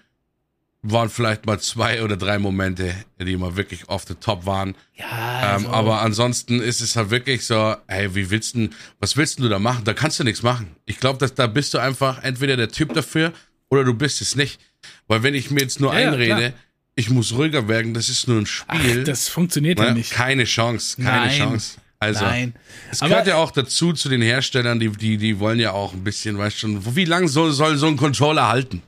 [0.83, 4.75] waren vielleicht mal zwei oder drei Momente, die mal wirklich off the top waren.
[4.93, 5.55] Ja.
[5.55, 5.69] Ähm, also.
[5.69, 9.57] aber ansonsten ist es halt wirklich so, ey, wie willst du, was willst du da
[9.57, 9.83] machen?
[9.83, 10.75] Da kannst du nichts machen.
[10.85, 13.33] Ich glaube, dass da bist du einfach entweder der Typ dafür
[13.69, 14.59] oder du bist es nicht.
[15.07, 16.53] Weil wenn ich mir jetzt nur ja, einrede, ja,
[16.93, 18.99] ich muss ruhiger werden, das ist nur ein Spiel.
[19.01, 20.11] Ach, das funktioniert ja nicht.
[20.11, 21.37] Keine Chance, keine Nein.
[21.37, 21.77] Chance.
[22.05, 22.53] Also, Nein.
[22.91, 26.03] es gehört ja auch dazu zu den Herstellern, die, die, die wollen ja auch ein
[26.03, 28.81] bisschen, weißt schon, wie lange soll, soll so ein Controller halten?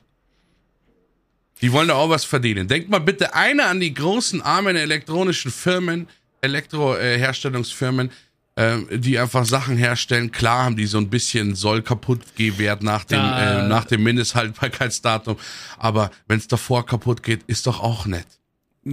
[1.60, 2.68] Die wollen da auch was verdienen.
[2.68, 6.06] Denkt mal bitte einer an die großen armen elektronischen Firmen,
[6.40, 8.10] Elektroherstellungsfirmen,
[8.54, 10.30] äh, die einfach Sachen herstellen.
[10.30, 15.36] Klar haben die so ein bisschen soll kaputt Wert nach dem, äh, nach dem Mindesthaltbarkeitsdatum.
[15.78, 18.37] Aber wenn es davor kaputt geht, ist doch auch nett.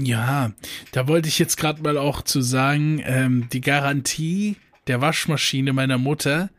[0.04, 0.52] Ja,
[0.92, 5.98] da wollte ich jetzt gerade mal auch zu sagen, ähm, die Garantie der Waschmaschine meiner
[5.98, 6.50] Mutter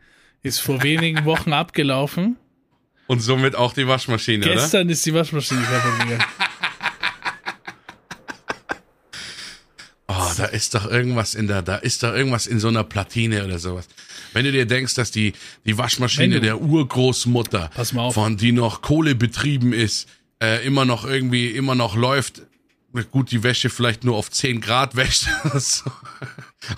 [0.43, 2.37] ist vor wenigen Wochen abgelaufen.
[3.09, 4.63] Und somit auch die Waschmaschine, Gestern oder?
[4.63, 6.25] Gestern ist die Waschmaschine kaputt gegangen.
[10.09, 13.45] Oh, da ist doch irgendwas in der, da ist doch irgendwas in so einer Platine
[13.45, 13.89] oder sowas.
[14.33, 15.33] Wenn du dir denkst, dass die,
[15.65, 17.71] die Waschmaschine der Urgroßmutter,
[18.13, 20.09] von die noch Kohle betrieben ist,
[20.41, 22.43] äh, immer noch irgendwie, immer noch läuft,
[23.05, 25.29] gut die Wäsche vielleicht nur auf 10 Grad wäscht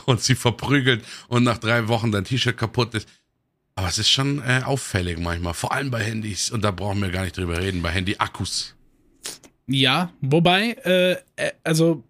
[0.07, 3.09] und sie verprügelt und nach drei Wochen dein T-Shirt kaputt ist.
[3.75, 6.51] Aber es ist schon äh, auffällig manchmal, vor allem bei Handys.
[6.51, 8.75] Und da brauchen wir gar nicht drüber reden, bei Handy-Akkus.
[9.69, 12.03] Ja, wobei, äh, äh also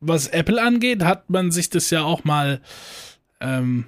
[0.00, 2.60] was Apple angeht, hat man sich das ja auch mal
[3.40, 3.86] ähm,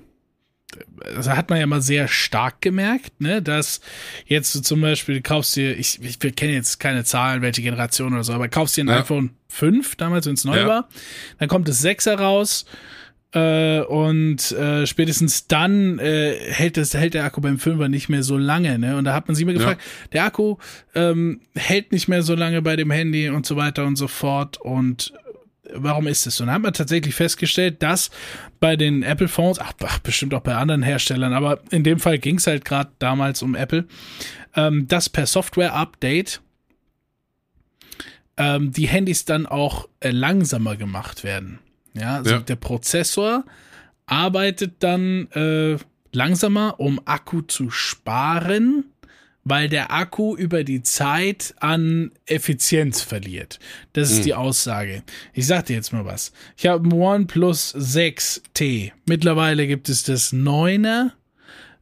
[1.15, 3.81] das hat man ja mal sehr stark gemerkt, ne, dass
[4.27, 8.25] jetzt du zum Beispiel kaufst dir, ich, ich kenne jetzt keine Zahlen, welche Generation oder
[8.25, 9.01] so, aber kaufst dir ein ja.
[9.01, 10.67] iPhone 5, damals, wenn es neu ja.
[10.67, 10.89] war,
[11.39, 12.67] dann kommt das 6er raus,
[13.33, 18.25] äh, und äh, spätestens dann äh, hält, das, hält der Akku beim 5er nicht mehr
[18.25, 18.77] so lange.
[18.79, 18.97] Ne?
[18.97, 20.09] Und da hat man sich immer gefragt, ja.
[20.13, 20.57] der Akku
[20.97, 24.57] ähm, hält nicht mehr so lange bei dem Handy und so weiter und so fort.
[24.61, 25.13] Und
[25.75, 26.45] warum ist es so?
[26.45, 28.11] Und dann hat man tatsächlich festgestellt, dass
[28.61, 32.19] bei den Apple Phones, ach, ach bestimmt auch bei anderen Herstellern, aber in dem Fall
[32.19, 33.87] ging es halt gerade damals um Apple,
[34.57, 36.41] ähm, dass per Software-Update
[38.37, 41.59] ähm, die Handys dann auch äh, langsamer gemacht werden.
[41.95, 42.39] Ja, also ja.
[42.41, 43.45] der Prozessor
[44.07, 45.77] arbeitet dann äh,
[46.13, 48.90] langsamer, um Akku zu sparen
[49.45, 53.59] weil der Akku über die Zeit an Effizienz verliert.
[53.93, 54.25] Das ist hm.
[54.25, 55.03] die Aussage.
[55.33, 56.33] Ich sag dir jetzt mal was.
[56.57, 58.93] Ich habe ein OnePlus 6T.
[59.07, 61.13] Mittlerweile gibt es das 9er.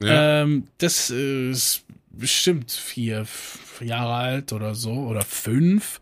[0.01, 0.43] Ja.
[0.43, 3.27] Ähm, das ist bestimmt vier
[3.81, 6.01] Jahre alt oder so oder fünf.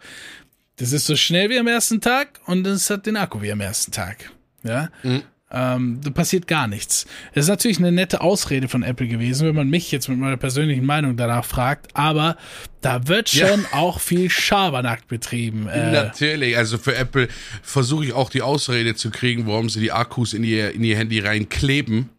[0.77, 3.61] Das ist so schnell wie am ersten Tag und es hat den Akku wie am
[3.61, 4.31] ersten Tag.
[4.63, 4.91] Ja.
[5.03, 5.23] Mhm.
[5.57, 7.07] Ähm, da passiert gar nichts.
[7.33, 10.37] Es ist natürlich eine nette Ausrede von Apple gewesen, wenn man mich jetzt mit meiner
[10.37, 12.37] persönlichen Meinung danach fragt, aber
[12.83, 13.69] da wird schon ja.
[13.73, 15.67] auch viel Schabernack betrieben.
[15.67, 17.29] Äh, natürlich, also für Apple
[17.63, 20.99] versuche ich auch die Ausrede zu kriegen, warum sie die Akkus in ihr, in ihr
[20.99, 22.11] Handy reinkleben.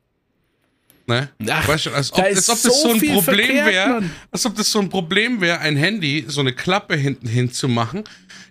[1.05, 1.29] Ne?
[1.49, 4.69] Ach, weißt du, als ob, als ob das so ein Problem wäre, als ob das
[4.69, 8.03] so ein Problem wäre, ein Handy, so eine Klappe hinten hinzumachen.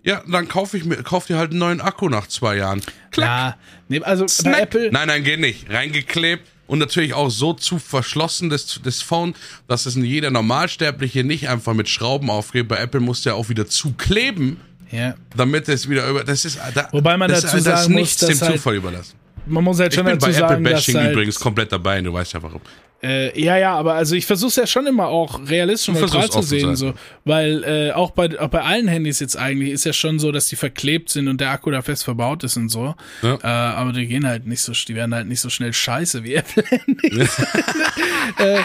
[0.06, 2.80] Ja, dann kaufe ich mir, kauf dir halt einen neuen Akku nach zwei Jahren.
[3.10, 3.28] Klack.
[3.28, 3.56] Ja,
[3.88, 4.52] nee, also Snack.
[4.54, 4.90] bei Apple.
[4.92, 5.68] Nein, nein, geht nicht.
[5.68, 9.34] Reingeklebt und natürlich auch so zu verschlossen, das, das Phone,
[9.66, 12.68] dass es jeder Normalsterbliche nicht einfach mit Schrauben aufgeht.
[12.68, 14.60] Bei Apple muss der auch wieder zukleben.
[14.92, 15.16] Ja.
[15.36, 16.22] Damit es wieder über.
[16.22, 16.60] Das ist.
[16.74, 19.16] Da, Wobei man das, dazu sagen das muss, nichts dem halt Zufall überlassen
[19.46, 22.00] man muss halt schon ich bin dazu bei sagen, Apple Bashing halt, übrigens komplett dabei,
[22.00, 22.60] du weißt ja warum.
[23.02, 26.30] Äh, ja, ja, aber also ich versuche es ja schon immer auch realistisch und neutral
[26.30, 29.92] zu sehen, so, weil äh, auch bei auch bei allen Handys jetzt eigentlich ist ja
[29.92, 32.94] schon so, dass die verklebt sind und der Akku da fest verbaut ist und so.
[33.20, 33.34] Ja.
[33.34, 36.34] Äh, aber die gehen halt nicht so, die werden halt nicht so schnell scheiße wie
[36.36, 37.38] Apple Handys.
[38.38, 38.60] äh,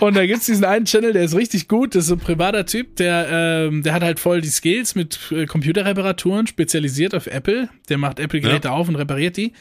[0.00, 2.64] und da gibt's diesen einen Channel, der ist richtig gut, das ist so ein privater
[2.64, 7.68] Typ, der ähm, der hat halt voll die Skills mit äh, Computerreparaturen, spezialisiert auf Apple.
[7.90, 8.74] Der macht Apple Geräte ja.
[8.74, 9.52] auf und repariert die.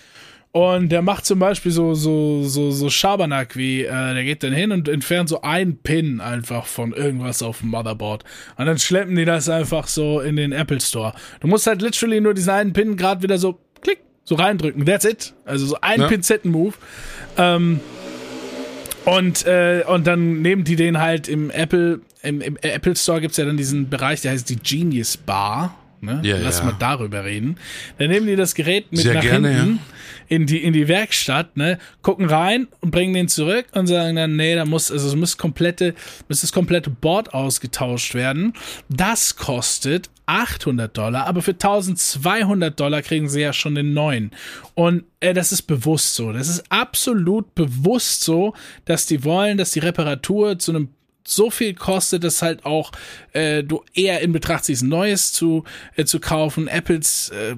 [0.56, 4.54] Und der macht zum Beispiel so, so, so, so Schabernack wie, äh, der geht dann
[4.54, 8.24] hin und entfernt so einen Pin einfach von irgendwas auf dem Motherboard.
[8.56, 11.14] Und dann schleppen die das einfach so in den Apple Store.
[11.42, 14.86] Du musst halt literally nur diesen einen Pin gerade wieder so klick, so reindrücken.
[14.86, 15.34] That's it.
[15.44, 16.08] Also so ein ja.
[16.08, 16.76] Pinzetten-Move.
[17.36, 17.82] Ähm,
[19.04, 23.36] und, äh, und dann nehmen die den halt im Apple, im, im Apple Store gibt's
[23.36, 25.78] ja dann diesen Bereich, der heißt die Genius Bar.
[26.00, 26.22] Ne?
[26.24, 26.66] Ja, Lass ja.
[26.66, 27.58] mal darüber reden.
[27.98, 29.80] Dann nehmen die das Gerät mit Sehr nach gerne, hinten.
[29.86, 29.95] Ja
[30.28, 34.36] in die, in die Werkstatt, ne, gucken rein und bringen den zurück und sagen dann,
[34.36, 35.96] nee, da muss, also es muss komplette,
[36.28, 38.54] muss das komplette Board ausgetauscht werden.
[38.90, 44.32] Das kostet 800 Dollar, aber für 1200 Dollar kriegen sie ja schon den neuen.
[44.74, 46.32] Und äh, das ist bewusst so.
[46.32, 48.54] Das ist absolut bewusst so,
[48.86, 50.90] dass die wollen, dass die Reparatur zu einem
[51.28, 52.92] so viel kostet, dass halt auch
[53.34, 55.64] äh, du eher in Betracht ziehst, Neues zu,
[55.96, 56.68] äh, zu kaufen.
[56.68, 57.56] Apples äh,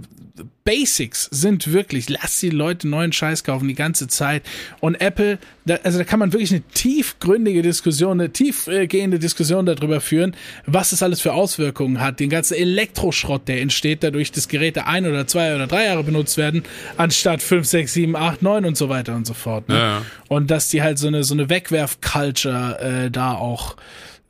[0.68, 4.44] Basics sind wirklich, lass die Leute neuen Scheiß kaufen die ganze Zeit.
[4.82, 10.02] Und Apple, da, also da kann man wirklich eine tiefgründige Diskussion, eine tiefgehende Diskussion darüber
[10.02, 12.20] führen, was es alles für Auswirkungen hat.
[12.20, 16.36] Den ganzen Elektroschrott, der entsteht, dadurch, dass Geräte ein oder zwei oder drei Jahre benutzt
[16.36, 16.64] werden,
[16.98, 19.70] anstatt fünf, sechs, sieben, acht, neun und so weiter und so fort.
[19.70, 19.76] Ne?
[19.76, 20.02] Ja.
[20.28, 23.78] Und dass die halt so eine, so eine Wegwerf-Culture äh, da auch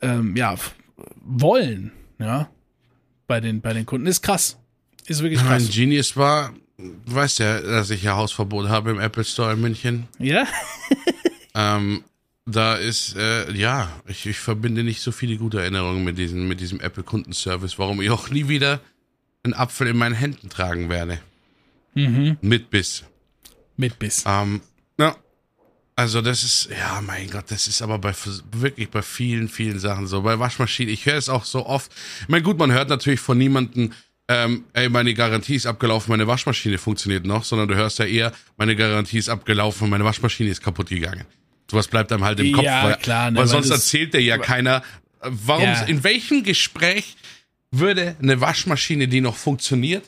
[0.03, 0.53] ähm, ja,
[1.25, 2.47] wollen, ja,
[3.25, 4.59] bei den, bei den Kunden, ist krass.
[5.07, 5.63] Ist wirklich krass.
[5.63, 9.61] Mein Genius war, du weißt ja, dass ich ja Hausverbot habe im Apple Store in
[9.61, 10.07] München.
[10.19, 10.45] Ja?
[11.55, 12.03] ähm,
[12.45, 16.59] da ist, äh, ja, ich, ich verbinde nicht so viele gute Erinnerungen mit diesem, mit
[16.59, 18.79] diesem Apple-Kundenservice, warum ich auch nie wieder
[19.43, 21.19] einen Apfel in meinen Händen tragen werde.
[21.93, 22.37] Mhm.
[22.41, 23.03] Mit Biss.
[23.75, 24.23] Mit Biss.
[24.27, 24.61] Ähm,
[24.99, 25.15] ja,
[25.95, 28.13] also das ist, ja, mein Gott, das ist aber bei
[28.51, 30.21] wirklich bei vielen, vielen Sachen so.
[30.21, 31.91] Bei Waschmaschinen, ich höre es auch so oft.
[32.21, 33.91] Ich meine, gut, man hört natürlich von niemandem,
[34.29, 38.33] ähm, ey, meine Garantie ist abgelaufen, meine Waschmaschine funktioniert noch, sondern du hörst ja eher,
[38.57, 41.25] meine Garantie ist abgelaufen, meine Waschmaschine ist kaputt gegangen.
[41.69, 44.37] Sowas bleibt einem halt im Kopf, ja, weil, klar, ne, weil sonst erzählt dir ja
[44.37, 44.83] keiner,
[45.21, 45.81] warum, ja.
[45.83, 47.15] in welchem Gespräch
[47.71, 50.03] würde eine Waschmaschine, die noch funktioniert,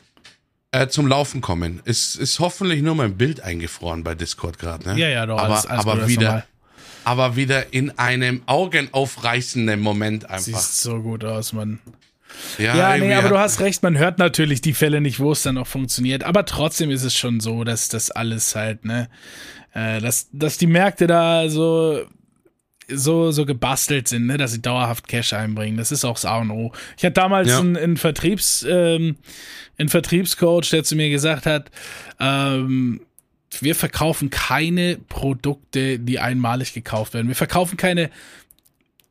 [0.72, 1.80] äh, zum Laufen kommen.
[1.84, 4.98] Ist, ist hoffentlich nur mein Bild eingefroren bei Discord gerade, ne?
[4.98, 6.46] Ja, ja, doch, aber, alles, alles aber wieder,
[7.04, 10.60] aber wieder in einem augenaufreißenden Moment einfach.
[10.60, 11.80] Sieht so gut aus, Mann.
[12.58, 15.42] Ja, ja nee, aber du hast recht, man hört natürlich die Fälle nicht, wo es
[15.42, 16.24] dann noch funktioniert.
[16.24, 19.08] Aber trotzdem ist es schon so, dass das alles halt, ne,
[19.74, 22.06] äh, dass, dass die Märkte da so
[22.92, 25.76] so, so gebastelt sind, ne, dass sie dauerhaft Cash einbringen.
[25.76, 26.72] Das ist auch das A und O.
[26.96, 27.60] Ich hatte damals ja.
[27.60, 29.16] einen, einen Vertriebs, ähm,
[29.78, 31.70] einen Vertriebscoach, der zu mir gesagt hat,
[32.18, 33.00] ähm,
[33.60, 37.28] wir verkaufen keine Produkte, die einmalig gekauft werden.
[37.28, 38.10] Wir verkaufen keine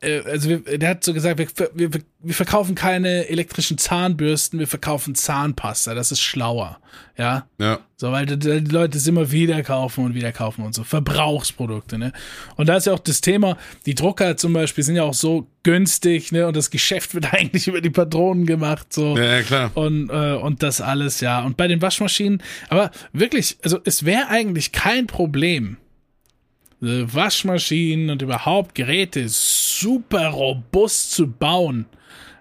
[0.02, 5.14] also wir, der hat so gesagt, wir, wir, wir verkaufen keine elektrischen Zahnbürsten, wir verkaufen
[5.14, 6.78] Zahnpasta, das ist schlauer.
[7.18, 7.46] Ja.
[7.58, 7.80] Ja.
[7.96, 10.84] So, weil die, Leute es immer wieder kaufen und wieder kaufen und so.
[10.84, 12.12] Verbrauchsprodukte, ne?
[12.56, 15.46] Und da ist ja auch das Thema, die Drucker zum Beispiel sind ja auch so
[15.64, 16.46] günstig, ne?
[16.46, 19.18] Und das Geschäft wird eigentlich über die Patronen gemacht, so.
[19.18, 19.70] Ja, ja klar.
[19.74, 21.44] Und, äh, und das alles, ja.
[21.44, 25.76] Und bei den Waschmaschinen, aber wirklich, also es wäre eigentlich kein Problem,
[26.80, 29.20] Waschmaschinen und überhaupt Geräte
[29.80, 31.86] super robust zu bauen,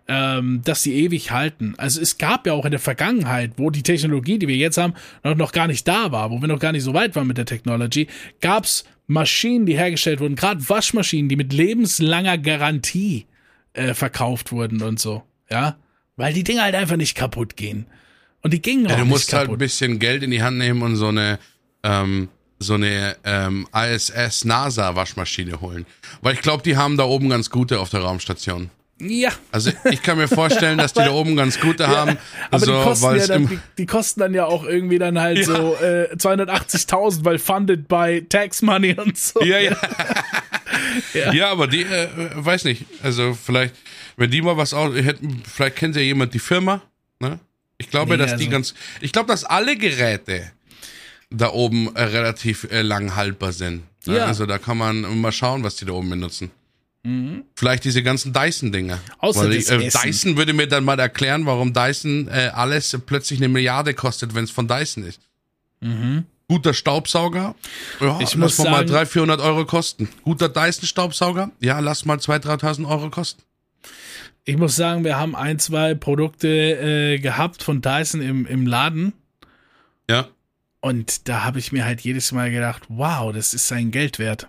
[0.08, 1.76] ähm, dass sie ewig halten.
[1.78, 4.94] Also es gab ja auch in der Vergangenheit, wo die Technologie, die wir jetzt haben,
[5.24, 7.38] noch, noch gar nicht da war, wo wir noch gar nicht so weit waren mit
[7.38, 8.08] der Technology,
[8.42, 13.26] gab es Maschinen, die hergestellt wurden, gerade Waschmaschinen, die mit lebenslanger Garantie
[13.74, 15.24] äh, verkauft wurden und so.
[15.50, 15.78] Ja,
[16.16, 17.86] weil die Dinge halt einfach nicht kaputt gehen.
[18.42, 19.48] Und die gingen ja, auch du nicht musst kaputt.
[19.48, 21.40] halt ein bisschen Geld in die Hand nehmen und so eine
[21.84, 25.86] ähm, so eine ähm, ISS NASA Waschmaschine holen,
[26.22, 28.70] weil ich glaube, die haben da oben ganz gute auf der Raumstation.
[29.02, 29.30] Ja.
[29.54, 32.18] Also ich kann mir vorstellen, dass die da oben ganz gute haben.
[32.52, 35.38] Aber so, die, kosten ja dann, die, die kosten dann ja auch irgendwie dann halt
[35.38, 35.44] Ja.
[35.46, 39.42] so äh, 280.000, weil funded by Tax Money und so.
[39.42, 39.78] Ja, ja.
[41.32, 41.50] ja.
[41.50, 42.86] aber die, äh, weiß nicht.
[43.02, 43.74] Also vielleicht,
[44.18, 46.82] wenn die mal was auch hätten, vielleicht kennt ja jemand die Firma.
[47.20, 47.40] Ne?
[47.78, 48.74] Ich glaube, Nee, dass die also- ganz.
[49.00, 50.52] Ich glaube, dass alle Geräte
[51.30, 53.84] da oben äh, relativ äh, lang haltbar sind.
[54.06, 54.18] Ne?
[54.18, 54.26] Ja.
[54.26, 56.52] Also da kann man mal schauen, was die da oben benutzen.
[57.56, 58.98] Vielleicht diese ganzen Dyson-Dinger.
[58.98, 59.02] Mhm.
[59.20, 59.90] Außer die, äh.
[59.90, 64.44] Dyson würde mir dann mal erklären, warum Dyson äh, alles plötzlich eine Milliarde kostet, wenn
[64.44, 65.22] es von Dyson ist.
[66.50, 67.56] Guter Staubsauger,
[68.02, 68.22] ja, Mhm.
[68.22, 70.10] Ich lass muss mal mal sagen- 300, 400 Euro kosten.
[70.24, 73.44] Guter Dyson-Staubsauger, ja, lass mal 2.000, 3.000 Euro kosten.
[74.44, 79.14] Ich muss sagen, wir haben ein, zwei Produkte äh, gehabt von Dyson im, im Laden.
[80.10, 80.28] Ja.
[80.82, 84.48] Und da habe ich mir halt jedes Mal gedacht, wow, das ist sein Geld wert.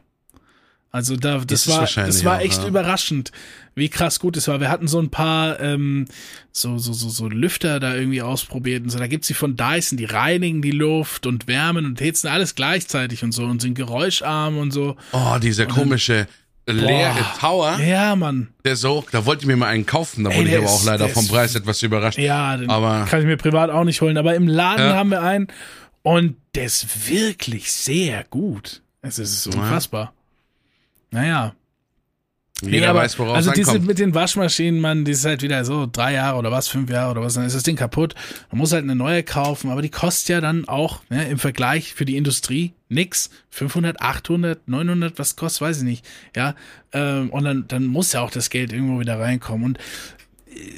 [0.93, 2.66] Also da, das es war, das war auch, echt ja.
[2.66, 3.31] überraschend,
[3.77, 4.59] wie krass gut es war.
[4.61, 6.07] Wir hatten so ein paar ähm,
[6.51, 8.99] so, so, so, so Lüfter da irgendwie ausprobiert und so.
[8.99, 13.23] Da gibt's die von Dyson, die reinigen die Luft und wärmen und hitzen alles gleichzeitig
[13.23, 14.97] und so und sind geräuscharm und so.
[15.12, 16.27] Oh, dieser komische
[16.66, 17.35] leere Boah.
[17.40, 18.49] Tower, Ja, Mann.
[18.64, 20.81] der so, da wollte ich mir mal einen kaufen, da Ey, wurde ich aber auch
[20.81, 22.19] ist- leider der vom Preis etwas überrascht.
[22.19, 24.19] Ja, den Aber- kann ich mir privat auch nicht holen.
[24.19, 24.97] Aber im Laden Ja.
[24.97, 25.47] haben wir einen
[26.03, 28.83] und der ist wirklich sehr gut.
[29.03, 30.13] Es ist unfassbar.
[31.11, 31.55] Naja.
[32.63, 35.41] Jeder Nee, aber, weiß, worauf also es diese mit den Waschmaschinen, man, die ist halt
[35.41, 38.15] wieder so drei Jahre oder was, fünf Jahre oder was, dann ist das Ding kaputt.
[38.51, 41.95] Man muss halt eine neue kaufen, aber die kostet ja dann auch ne, im Vergleich
[41.95, 43.31] für die Industrie nix.
[43.49, 46.07] 500, 800, 900, was kostet, weiß ich nicht.
[46.37, 46.55] Ja,
[46.93, 49.65] ähm, und dann, dann muss ja auch das Geld irgendwo wieder reinkommen.
[49.65, 49.79] Und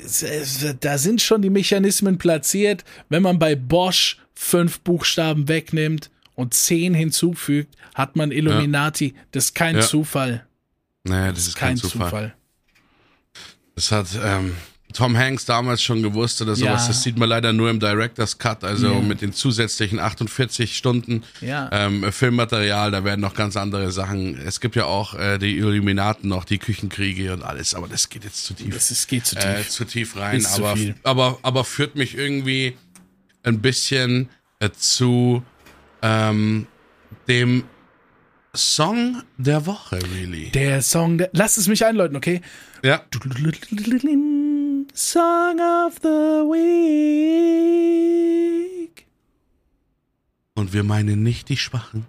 [0.05, 6.55] es- da sind schon die Mechanismen platziert, wenn man bei Bosch fünf Buchstaben wegnimmt und
[6.55, 9.14] zehn hinzufügt, hat man Illuminati.
[9.33, 9.83] Das ist kein Ja.
[9.83, 10.47] Zufall.
[11.05, 12.35] Naja, das ist kein, Zufall.
[13.75, 14.55] Das hat ähm,
[14.92, 16.83] Tom Hanks damals schon gewusst oder sowas.
[16.83, 16.88] Ja.
[16.88, 19.01] Das sieht man leider nur im Director's Cut, also Ja.
[19.01, 21.68] mit den zusätzlichen 48 Stunden Ja.
[21.73, 22.90] ähm, Filmmaterial.
[22.90, 24.37] Da werden noch ganz andere Sachen.
[24.38, 28.25] Es gibt ja auch äh, die Illuminaten noch, die Küchenkriege und alles, aber das geht
[28.25, 28.75] jetzt zu tief.
[28.75, 29.45] Das ist, geht zu tief.
[29.45, 32.77] äh, zu tief rein, Ist aber, aber, aber führt mich irgendwie
[33.42, 34.28] ein bisschen
[34.61, 35.42] äh, zu
[36.02, 36.66] ähm,
[37.28, 37.64] dem
[38.55, 40.50] Song der Woche, really.
[40.50, 42.42] Der Song, der, lasst es mich einläuten, okay?
[42.83, 43.02] ja.
[44.94, 46.09] Song of the
[46.52, 47.72] Week.
[50.55, 52.07] Und wir meinen nicht die Schwachen.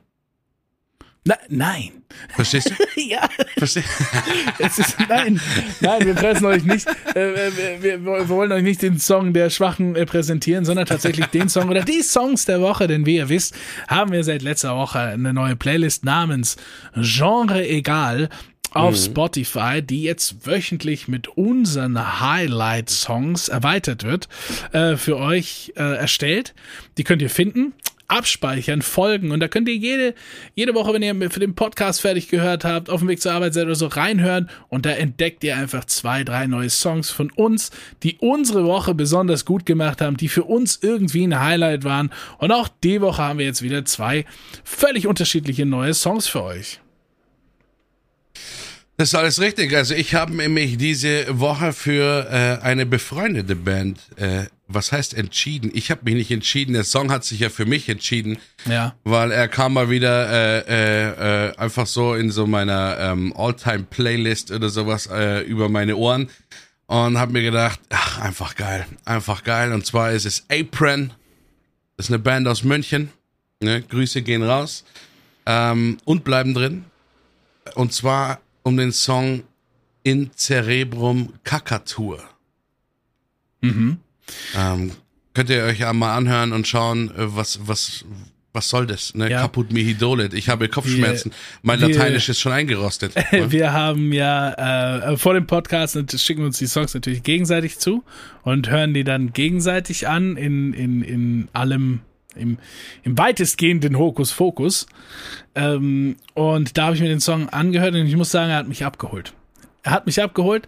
[1.25, 1.91] Na, nein.
[2.35, 3.01] Verstehst du?
[3.01, 3.87] ja, Verstehst
[4.59, 5.39] es ist, nein,
[5.79, 9.49] nein, wir pressen euch nicht, äh, wir, wir, wir wollen euch nicht den Song der
[9.49, 13.29] Schwachen äh, präsentieren, sondern tatsächlich den Song oder die Songs der Woche, denn wie ihr
[13.29, 13.55] wisst,
[13.87, 16.57] haben wir seit letzter Woche eine neue Playlist namens
[16.95, 18.29] Genre Egal
[18.71, 24.27] auf Spotify, die jetzt wöchentlich mit unseren Highlight-Songs erweitert wird,
[24.71, 26.53] äh, für euch äh, erstellt.
[26.97, 27.73] Die könnt ihr finden
[28.07, 29.31] abspeichern, folgen.
[29.31, 30.13] Und da könnt ihr jede,
[30.55, 33.53] jede Woche, wenn ihr für den Podcast fertig gehört habt, auf dem Weg zur Arbeit
[33.53, 34.49] seid oder so, reinhören.
[34.69, 37.71] Und da entdeckt ihr einfach zwei, drei neue Songs von uns,
[38.03, 42.11] die unsere Woche besonders gut gemacht haben, die für uns irgendwie ein Highlight waren.
[42.37, 44.25] Und auch die Woche haben wir jetzt wieder zwei
[44.63, 46.79] völlig unterschiedliche neue Songs für euch.
[48.97, 49.75] Das ist alles richtig.
[49.75, 55.71] Also ich habe mich diese Woche für äh, eine befreundete Band, äh, was heißt entschieden?
[55.73, 56.73] Ich habe mich nicht entschieden.
[56.73, 58.95] Der Song hat sich ja für mich entschieden, Ja.
[59.03, 64.51] weil er kam mal wieder äh, äh, äh, einfach so in so meiner ähm, All-Time-Playlist
[64.51, 66.29] oder sowas äh, über meine Ohren
[66.85, 69.73] und habe mir gedacht, ach, einfach geil, einfach geil.
[69.73, 71.11] Und zwar ist es Apron.
[71.97, 73.09] Das ist eine Band aus München.
[73.59, 73.81] Ne?
[73.81, 74.83] Grüße gehen raus
[75.45, 76.85] ähm, und bleiben drin.
[77.75, 79.43] Und zwar um den Song
[80.03, 82.19] In Cerebrum Kakatur.
[83.61, 83.97] Mhm.
[84.57, 84.91] Ähm,
[85.33, 88.05] könnt ihr euch ja mal anhören und schauen, äh, was, was,
[88.53, 89.15] was soll das?
[89.15, 89.29] Ne?
[89.31, 89.41] Ja.
[89.41, 90.33] Kaput mihi dolet.
[90.33, 91.31] Ich habe Kopfschmerzen.
[91.61, 93.13] mein wir- Lateinisch ist schon eingerostet.
[93.31, 98.03] Wir haben ja äh, vor dem Podcast schicken wir uns die Songs natürlich gegenseitig zu
[98.43, 102.01] und hören die dann gegenseitig an in, in, in allem,
[102.35, 102.57] im,
[103.03, 104.87] im weitestgehenden Hokuspokus.
[105.55, 108.67] Ähm, und da habe ich mir den Song angehört und ich muss sagen, er hat
[108.67, 109.33] mich abgeholt.
[109.83, 110.67] Er hat mich abgeholt.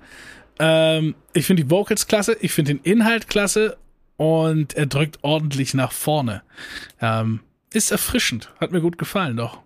[0.60, 3.78] Ähm, ich finde die Vocals klasse, ich finde den Inhalt klasse
[4.18, 6.44] und er drückt ordentlich nach vorne.
[7.02, 7.42] Ähm,
[7.74, 9.60] ist erfrischend, hat mir gut gefallen, doch.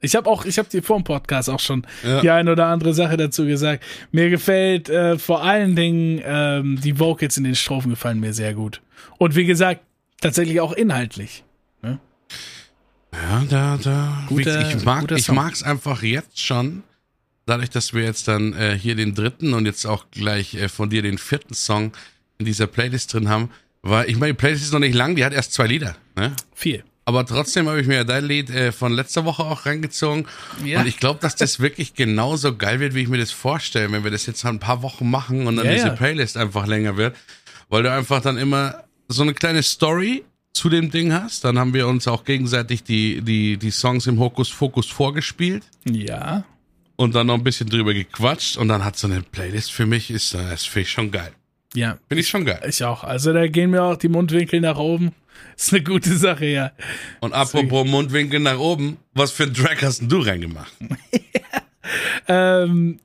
[0.00, 2.20] Ich habe auch, ich habe dir vor dem Podcast auch schon Ja.
[2.20, 3.82] die eine oder andere Sache dazu gesagt.
[4.12, 8.52] Mir gefällt äh, vor allen Dingen ähm, die Vocals in den Strophen gefallen mir sehr
[8.54, 8.82] gut.
[9.18, 9.80] Und wie gesagt,
[10.24, 11.44] tatsächlich auch inhaltlich.
[13.12, 14.24] Ja, da, da.
[14.28, 16.82] Guter- ich mag mag's einfach jetzt schon.
[17.46, 20.88] Dadurch, dass wir jetzt dann äh, hier den dritten und jetzt auch gleich äh, von
[20.90, 21.92] dir den vierten Song
[22.38, 23.50] in dieser Playlist drin haben,
[23.82, 25.94] weil ich meine, die Playlist ist noch nicht lang, die hat erst zwei Lieder.
[26.16, 26.32] Ne?
[26.54, 26.82] Viel.
[27.04, 30.26] Aber trotzdem habe ich mir dein Lied äh, von letzter Woche auch reingezogen.
[30.64, 30.80] Ja.
[30.80, 34.04] Und ich glaube, dass das wirklich genauso geil wird, wie ich mir das vorstelle, wenn
[34.04, 35.94] wir das jetzt ein paar Wochen machen und dann Ja, diese ja.
[35.94, 37.14] Playlist einfach länger wird.
[37.68, 38.84] Weil du einfach dann immer
[39.14, 41.44] so eine kleine Story zu dem Ding hast.
[41.44, 46.44] Dann haben wir uns auch gegenseitig die, die, die Songs im Hokus Fokus vorgespielt Ja.
[46.96, 48.56] und dann noch ein bisschen drüber gequatscht.
[48.56, 51.32] Und dann hat so eine Playlist für mich, ist äh, das finde ich schon geil.
[51.74, 51.98] Ja.
[52.08, 52.60] Finde ich schon geil.
[52.68, 53.02] Ich auch.
[53.02, 55.12] Also da gehen mir auch die Mundwinkel nach oben.
[55.56, 56.70] Ist eine gute Sache, ja.
[57.20, 60.72] Und apropos Mundwinkel nach oben, was für ein Track hast denn du reingemacht?
[62.28, 62.98] Ähm,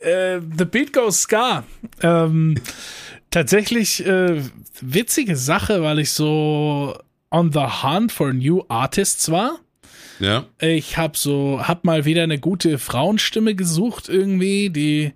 [0.00, 1.64] äh, The Beat Goes Scar.
[2.02, 2.56] Ähm,
[3.34, 4.40] tatsächlich äh,
[4.80, 6.96] witzige Sache, weil ich so
[7.32, 9.58] on the hunt for new artists war.
[10.20, 10.46] Ja?
[10.60, 15.14] Ich habe so, hab mal wieder eine gute Frauenstimme gesucht irgendwie, die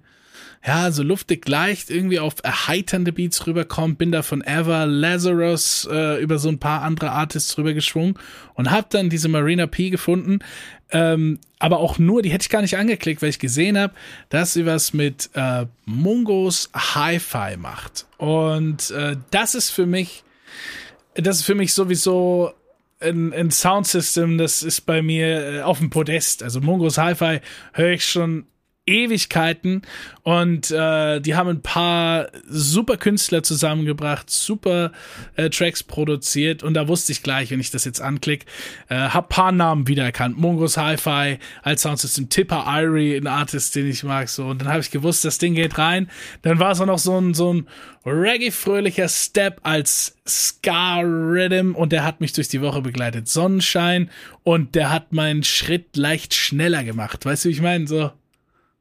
[0.66, 3.98] ja so luftig leicht irgendwie auf erheiternde Beats rüberkommt.
[3.98, 8.18] Bin da von Ever Lazarus äh, über so ein paar andere Artists rübergeschwungen
[8.54, 10.40] und habe dann diese Marina P gefunden.
[10.90, 13.92] Ähm, aber auch nur, die hätte ich gar nicht angeklickt, weil ich gesehen habe,
[14.30, 18.06] dass sie was mit äh, Mungos Hi-Fi macht.
[18.16, 20.24] Und äh, das ist für mich,
[21.14, 22.52] das ist für mich sowieso
[23.00, 26.42] ein, ein Soundsystem, das ist bei mir äh, auf dem Podest.
[26.42, 27.40] Also Mungos Hi-Fi
[27.72, 28.46] höre ich schon
[28.88, 29.82] Ewigkeiten
[30.22, 34.92] und äh, die haben ein paar super Künstler zusammengebracht, super
[35.36, 38.46] äh, Tracks produziert und da wusste ich gleich, wenn ich das jetzt anklicke,
[38.88, 40.38] äh, hab paar Namen wiedererkannt.
[40.38, 44.80] Mungos Hi-Fi als Soundsystem, Tipper Irie, ein Artist, den ich mag, so und dann habe
[44.80, 46.10] ich gewusst, das Ding geht rein.
[46.42, 47.68] Dann war es auch noch so ein so ein
[48.06, 53.28] Reggae-fröhlicher Step als Ska-Rhythm und der hat mich durch die Woche begleitet.
[53.28, 54.10] Sonnenschein
[54.44, 57.24] und der hat meinen Schritt leicht schneller gemacht.
[57.24, 57.86] Weißt du, wie ich meine?
[57.86, 58.10] So,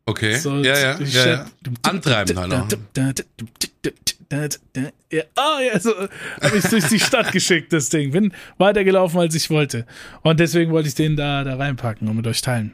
[0.10, 0.36] Okay.
[0.38, 1.46] so ja, ja, ja, ja.
[1.82, 2.68] Antreiben halt auch.
[5.12, 5.94] Ja, oh, ja, so
[6.42, 8.12] habe ich durch die Stadt geschickt, das Ding.
[8.12, 9.86] Bin weitergelaufen, als ich wollte.
[10.22, 12.74] Und deswegen wollte ich den da, da reinpacken und mit euch teilen.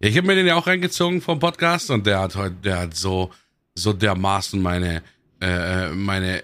[0.00, 2.78] Ja, ich habe mir den ja auch reingezogen vom Podcast und der hat heute, der
[2.80, 3.30] hat so,
[3.74, 5.02] so dermaßen meine,
[5.42, 6.42] äh, meine,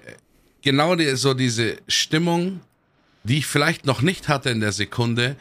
[0.61, 2.61] genau die, so diese Stimmung,
[3.23, 5.37] die ich vielleicht noch nicht hatte in der Sekunde,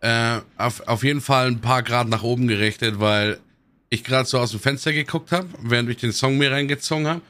[0.00, 3.38] äh, auf, auf jeden Fall ein paar Grad nach oben gerichtet, weil
[3.90, 7.20] ich gerade so aus dem Fenster geguckt habe, während ich den Song mir reingezogen habe.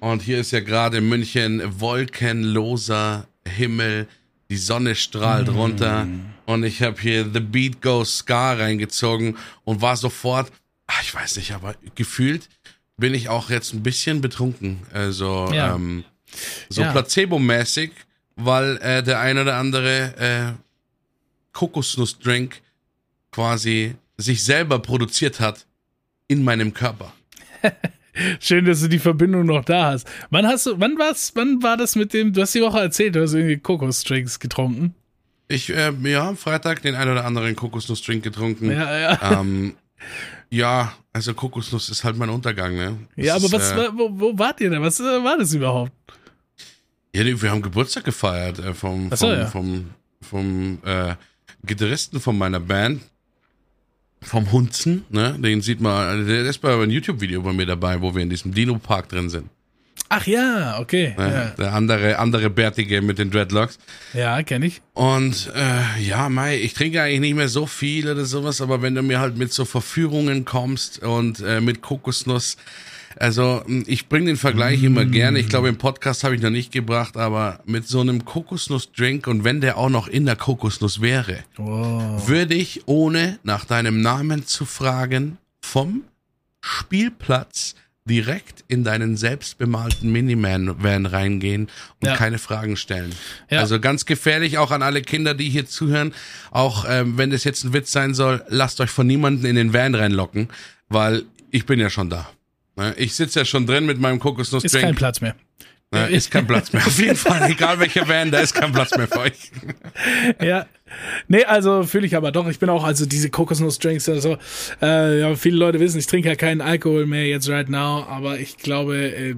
[0.00, 4.06] Und hier ist ja gerade in München wolkenloser Himmel,
[4.50, 6.06] die Sonne strahlt runter
[6.46, 10.50] und ich habe hier The Beat Goes Scar reingezogen und war sofort,
[10.86, 12.48] ach, ich weiß nicht, aber gefühlt
[12.96, 14.80] bin ich auch jetzt ein bisschen betrunken.
[14.92, 15.74] Also Ja.
[15.74, 16.04] ähm,
[16.68, 16.92] so Ja.
[16.92, 17.92] placebo-mäßig,
[18.36, 20.52] weil äh, der ein oder andere äh,
[21.52, 22.60] Kokosnussdrink
[23.30, 25.66] quasi sich selber produziert hat
[26.30, 27.12] in meinem Körper.
[28.40, 30.08] Schön, dass du die Verbindung noch da hast.
[30.30, 33.16] Wann hast du, wann war's, wann war das mit dem, du hast die Woche erzählt,
[33.16, 34.94] du hast irgendwie Kokosdrinks getrunken.
[35.48, 38.70] Ich, äh, ja, am Freitag den ein oder anderen Kokosnussdrink getrunken.
[38.70, 39.40] Ja, ja.
[39.40, 39.74] Ähm,
[40.50, 42.98] ja, also Kokosnuss ist halt mein Untergang, ne?
[43.16, 44.82] Das Ja, aber ist, was, äh, wo, wo wart ihr denn?
[44.82, 45.92] Was äh, war das überhaupt?
[47.12, 49.46] Ja, wir haben Geburtstag gefeiert äh, vom, so, vom, ja.
[49.46, 49.90] vom,
[50.22, 51.16] vom äh,
[51.64, 53.02] Gitarristen von meiner Band,
[54.22, 55.36] vom Hunzen, ne?
[55.38, 58.52] Den sieht man, der ist bei einem YouTube-Video bei mir dabei, wo wir in diesem
[58.52, 59.48] Dino-Park drin sind.
[60.12, 61.14] Ach ja, okay.
[61.16, 61.54] Ne?
[61.56, 63.78] Der andere, andere Bärtige mit den Dreadlocks.
[64.12, 64.82] Ja, ja kenne ich.
[64.92, 68.96] Und äh, ja, Mai, ich trinke eigentlich nicht mehr so viel oder sowas, aber wenn
[68.96, 72.56] du mir halt mit so Verführungen kommst und äh, mit Kokosnuss,
[73.18, 75.38] also ich bringe den Vergleich immer gerne.
[75.38, 79.44] Ich glaube, im Podcast habe ich noch nicht gebracht, aber mit so einem Kokosnussdrink und
[79.44, 82.28] wenn der auch noch in der Kokosnuss wäre, Wow.
[82.28, 86.02] würde ich, ohne nach deinem Namen zu fragen, vom
[86.60, 87.74] Spielplatz
[88.08, 91.68] direkt in deinen selbstbemalten Miniman-Van reingehen
[92.00, 92.16] und Ja.
[92.16, 93.12] keine Fragen stellen.
[93.50, 93.60] Ja.
[93.60, 96.12] Also ganz gefährlich auch an alle Kinder, die hier zuhören.
[96.50, 99.72] Auch ähm, wenn das jetzt ein Witz sein soll, lasst euch von niemandem in den
[99.72, 100.48] Van reinlocken,
[100.88, 102.28] weil ich bin ja schon da.
[102.80, 102.94] Ne?
[102.96, 104.94] Ich sitze ja schon drin mit meinem Ist kein.
[104.94, 105.34] Platz mehr.
[105.92, 106.08] Ne?
[106.08, 106.86] Ist kein Platz mehr.
[106.86, 109.52] Auf jeden Fall, egal welcher Van, da ist kein Platz mehr für euch.
[110.40, 110.66] ja.
[111.28, 112.48] Nee, also fühle ich aber doch.
[112.48, 114.38] Ich bin auch, also diese Kokosnussdrinks oder so.
[114.80, 118.38] Äh, ja, viele Leute wissen, ich trinke ja keinen Alkohol mehr jetzt right now, aber
[118.38, 119.34] ich glaube, äh,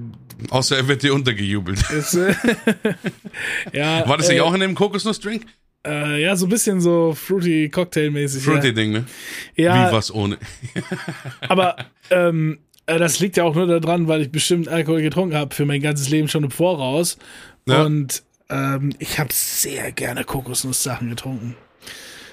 [0.49, 1.83] Außer er wird dir untergejubelt.
[1.91, 2.33] es, äh,
[3.73, 5.45] ja, War das nicht äh, auch in dem Kokosnussdrink?
[5.85, 8.43] Äh, ja, so ein bisschen so fruity Cocktail-mäßig.
[8.43, 9.05] Fruity-Ding, ne?
[9.55, 10.37] Ja, Wie ja was ohne.
[11.41, 11.75] aber
[12.09, 15.65] ähm, äh, das liegt ja auch nur daran, weil ich bestimmt Alkohol getrunken habe für
[15.65, 17.17] mein ganzes Leben schon im Voraus.
[17.65, 17.83] Ja.
[17.83, 21.55] Und ähm, ich habe sehr gerne Kokosnusssachen getrunken.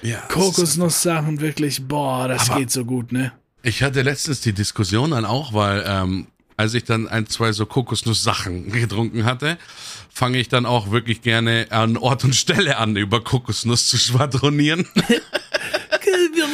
[0.01, 3.31] Ja, Kokosnusssachen wirklich, boah, das Aber- geht so gut, ne?
[3.63, 6.25] Ich hatte letztens die Diskussion dann auch, weil ähm,
[6.57, 9.57] als ich dann ein, zwei so Kokosnuss-Sachen getrunken hatte,
[10.11, 14.87] fange ich dann auch wirklich gerne an Ort und Stelle an, über Kokosnuss zu schwadronieren.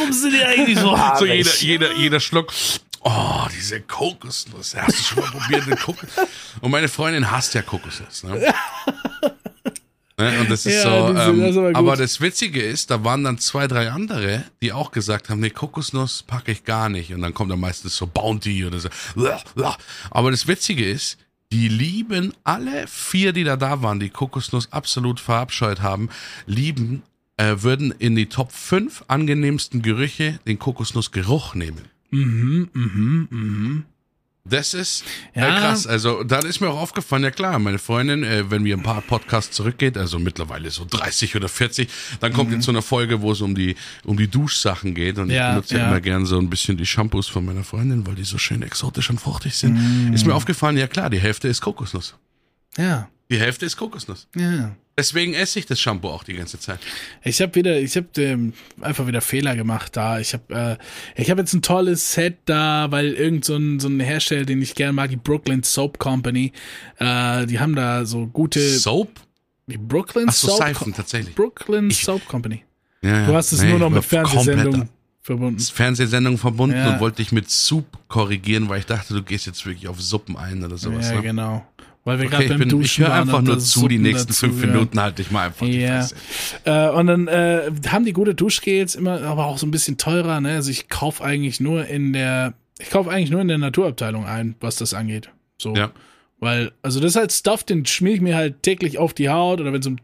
[0.07, 2.53] Warum sind die eigentlich so so jeder, jeder, jeder Schluck.
[3.01, 4.75] Oh, diese Kokosnuss.
[4.75, 6.27] Hast du schon mal probiert, eine Kokosnuss?
[6.61, 8.23] Und meine Freundin hasst ja Kokosnuss.
[8.23, 8.53] Ne?
[10.19, 13.23] Ne, Und das ist Ja, so, ähm, das aber aber das Witzige ist, da waren
[13.23, 17.13] dann zwei, drei andere, die auch gesagt haben, nee, Kokosnuss packe ich gar nicht.
[17.13, 18.89] Und dann kommt dann meistens so Bounty oder so.
[20.09, 21.19] Aber das Witzige ist,
[21.51, 26.09] die lieben alle vier, die da da waren, die Kokosnuss absolut verabscheut haben,
[26.47, 27.03] lieben,
[27.37, 31.89] äh, würden in die Top 5 angenehmsten Gerüche den Kokosnussgeruch nehmen.
[32.11, 33.83] Mhm, mhm, mhm.
[34.49, 35.03] Das ist
[35.33, 35.59] äh, Ja.
[35.59, 35.85] krass.
[35.87, 39.01] Also, dann ist mir auch aufgefallen, ja klar, meine Freundin, äh, wenn wir ein paar
[39.01, 41.89] Podcasts zurückgeht, also mittlerweile so 30 oder 40,
[42.21, 45.17] dann kommt jetzt so eine Folge, wo es um die, um die Duschsachen geht.
[45.17, 48.07] Und Ja, ich benutze ja, immer gern so ein bisschen die Shampoos von meiner Freundin,
[48.07, 50.13] weil die so schön exotisch und fruchtig sind.
[50.13, 52.15] Ist mir aufgefallen, ja klar, die Hälfte ist Kokosnuss.
[52.77, 54.27] Ja, Die Hälfte ist Kokosnuss.
[54.35, 54.75] ja.
[54.99, 56.79] Deswegen esse ich das Shampoo auch die ganze Zeit.
[57.23, 60.19] Ich habe wieder, ich habe ähm, einfach wieder Fehler gemacht da.
[60.19, 60.77] Ich habe,
[61.15, 64.45] äh, ich habe jetzt ein tolles Set da, weil irgend so ein, so ein Hersteller,
[64.45, 66.51] den ich gerne mag, die Brooklyn Soap Company,
[66.97, 69.09] äh, die haben da so gute, Soap?
[69.67, 71.35] die Brooklyn Ach so, Soap, Seifen, tatsächlich.
[71.35, 72.63] Brooklyn Soap Company.
[73.03, 73.27] Ja.
[73.27, 74.89] Du hast es Nee, nur noch ich mit Fernsehsendungen
[75.21, 75.59] verbunden.
[75.59, 76.93] Fernsehsendung verbunden Ja.
[76.93, 80.35] und wollte dich mit Soup korrigieren, weil ich dachte, du gehst jetzt wirklich auf Suppen
[80.37, 81.09] ein oder sowas.
[81.09, 81.21] Ja, ne?
[81.21, 81.67] genau.
[82.07, 84.01] Weil wir Okay, gerade ich, beim bin, Duschen ich höre einfach nur zu, die Suppen
[84.01, 84.71] nächsten fünf dazugehören.
[84.79, 85.99] Minuten halte ich mal einfach die Ja.
[86.03, 86.15] Fresse.
[86.63, 90.39] Äh, und dann äh, haben die gute Duschgels immer, aber auch so ein bisschen teurer.
[90.39, 90.51] Ne?
[90.55, 94.55] Also ich kaufe eigentlich nur in der, ich kaufe eigentlich nur in der Naturabteilung ein,
[94.61, 95.29] was das angeht.
[95.57, 95.91] So, Ja.
[96.39, 99.59] weil also das ist halt Stuff, den schmier ich mir halt täglich auf die Haut
[99.59, 99.97] oder wenn es um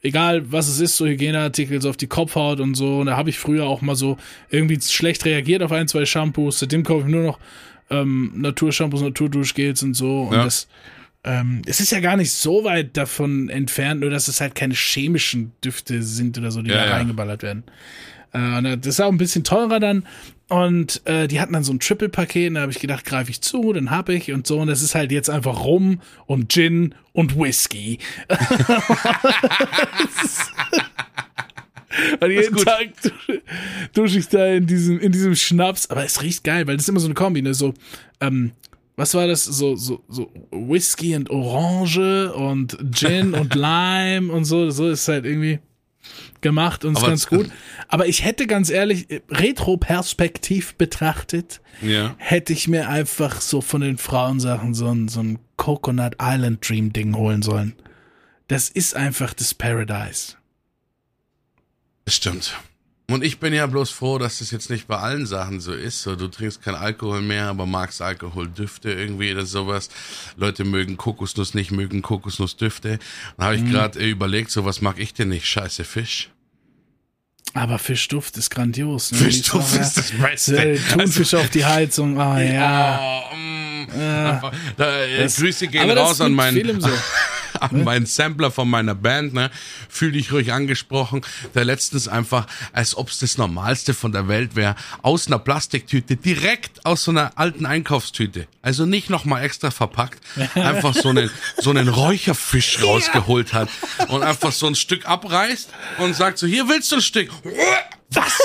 [0.00, 3.00] egal was es ist, so Hygieneartikel so auf die Kopfhaut und so.
[3.00, 4.16] Und da habe ich früher auch mal so
[4.48, 6.60] irgendwie schlecht reagiert auf ein, zwei Shampoos.
[6.60, 7.38] Seitdem kaufe ich nur noch
[7.90, 10.22] ähm, Naturshampoos, Naturduschgels und so.
[10.22, 10.44] Und Ja.
[10.44, 10.68] das
[11.24, 14.74] ähm, es ist ja gar nicht so weit davon entfernt, nur dass es halt keine
[14.74, 16.92] chemischen Düfte sind oder so, die Ja, da ja.
[16.96, 17.64] reingeballert werden.
[18.32, 20.06] Äh, und das ist auch ein bisschen teurer dann.
[20.48, 23.40] Und äh, die hatten dann so ein Triple-Paket, und da habe ich gedacht, greife ich
[23.40, 24.58] zu, dann hab ich und so.
[24.58, 27.98] Und das ist halt jetzt einfach Rum und Gin und Whisky.
[32.20, 32.56] und jeden.
[32.56, 32.88] Tag
[33.94, 35.88] dusche ich da in diesem, in diesem Schnaps.
[35.88, 37.54] Aber es riecht geil, weil das ist immer so eine Kombi, ne?
[37.54, 37.74] So,
[38.20, 38.52] ähm,
[38.96, 39.44] was war das?
[39.44, 44.70] So, so, so Whisky und Orange und Gin und Lime und so.
[44.70, 45.60] So ist halt irgendwie
[46.40, 47.48] gemacht und ist ganz gut.
[47.88, 52.14] Aber ich hätte ganz ehrlich, äh, retroperspektiv betrachtet, Ja.
[52.18, 56.92] hätte ich mir einfach so von den Frauensachen so ein, so ein Coconut Island Dream
[56.92, 57.74] Ding holen sollen.
[58.48, 60.34] Das ist einfach das Paradise.
[62.04, 62.58] Das stimmt.
[63.12, 66.02] Und ich bin ja bloß froh, dass das jetzt nicht bei allen Sachen so ist.
[66.02, 69.90] So, du trinkst kein Alkohol mehr, aber magst Alkoholdüfte irgendwie oder sowas.
[70.36, 72.98] Leute mögen Kokosnuss nicht, mögen Kokosnussdüfte.
[73.36, 75.46] Dann habe ich gerade äh, überlegt, so was mag ich denn nicht?
[75.46, 76.30] Scheiße Fisch.
[77.54, 79.12] Aber Fischduft ist grandios.
[79.12, 79.18] Ne?
[79.18, 80.80] Fischduft ist das Beste.
[80.92, 82.18] Thunfisch auf die Heizung.
[82.18, 83.22] Ah ja.
[83.30, 86.88] Oh, mm, einfach, da, äh, Das- Grüße gehen raus an meinen, so.
[87.60, 89.34] an meinen Sampler von meiner Band.
[89.34, 89.50] Ne?
[89.88, 91.22] Fühl dich ruhig angesprochen.
[91.54, 96.16] Der letztens einfach, als ob es das Normalste von der Welt wäre, aus einer Plastiktüte,
[96.16, 98.46] direkt aus so einer alten Einkaufstüte.
[98.62, 100.20] Also nicht nochmal extra verpackt,
[100.54, 103.68] einfach so einen, so einen Räucherfisch rausgeholt hat
[104.08, 107.30] und einfach so ein Stück abreißt und sagt so, hier willst du ein Stück.
[108.10, 108.38] Was?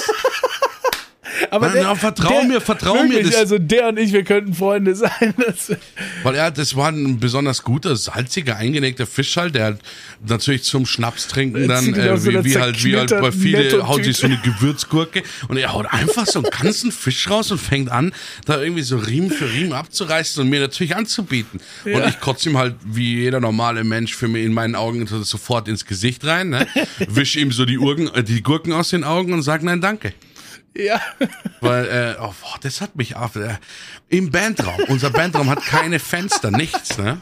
[1.52, 4.54] Aber Na, na, vertrau mir, vertrau mir, wirklich, das- Also der und ich, wir könnten
[4.54, 5.12] Freunde sein.
[5.38, 5.72] Das,
[6.24, 9.80] Weil er, das war ein besonders guter, salziger, eingelegter Fisch halt, der halt
[10.28, 14.04] natürlich zum Schnaps trinken dann, äh, so wie, wie halt, wie halt bei viele, haut
[14.04, 17.92] sich so eine Gewürzgurke und er haut einfach so einen ganzen Fisch raus und fängt
[17.92, 18.14] an,
[18.46, 21.60] da irgendwie so Riemen für Riemen abzureißen und mir natürlich anzubieten.
[21.86, 22.08] Und Ja.
[22.08, 25.68] ich kotze ihm halt, wie jeder normale Mensch, für mich in meinen Augen so- sofort
[25.68, 26.68] ins Gesicht rein, ne?
[27.08, 30.14] wisch ihm so die, Urgen, äh, die Gurken aus den Augen und sag nein, danke.
[30.76, 31.02] Ja.
[31.62, 33.36] Weil, äh, oh, boah, das hat mich auf.
[33.36, 33.58] Äh,
[34.10, 34.80] Im Bandraum.
[34.88, 37.22] Unser Bandraum hat keine Fenster, nichts, ne?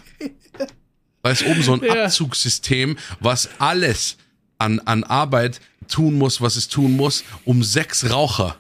[1.22, 2.06] Da ist oben so ein Ja.
[2.06, 4.18] Abzugssystem, was alles
[4.58, 8.58] an, an Arbeit tun muss, was es tun muss, um sechs Raucher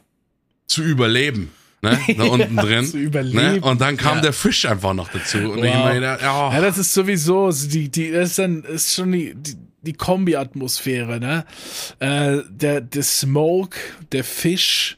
[0.67, 1.51] zu überleben.
[1.81, 1.99] Ne?
[2.17, 2.85] Da unten Ja, drin.
[2.85, 3.37] zu überleben.
[3.37, 3.61] Ne?
[3.61, 4.21] Und dann kam Ja.
[4.23, 5.37] der Fisch einfach noch dazu.
[5.37, 5.83] Und ich Wow.
[5.83, 9.55] meine, oh, Ja, das ist sowieso, die, die, das ist dann, ist schon die, die,
[9.83, 11.45] die Kombi-Atmosphäre, ne?
[11.99, 13.77] Äh, der, der Smoke,
[14.11, 14.97] der Fisch,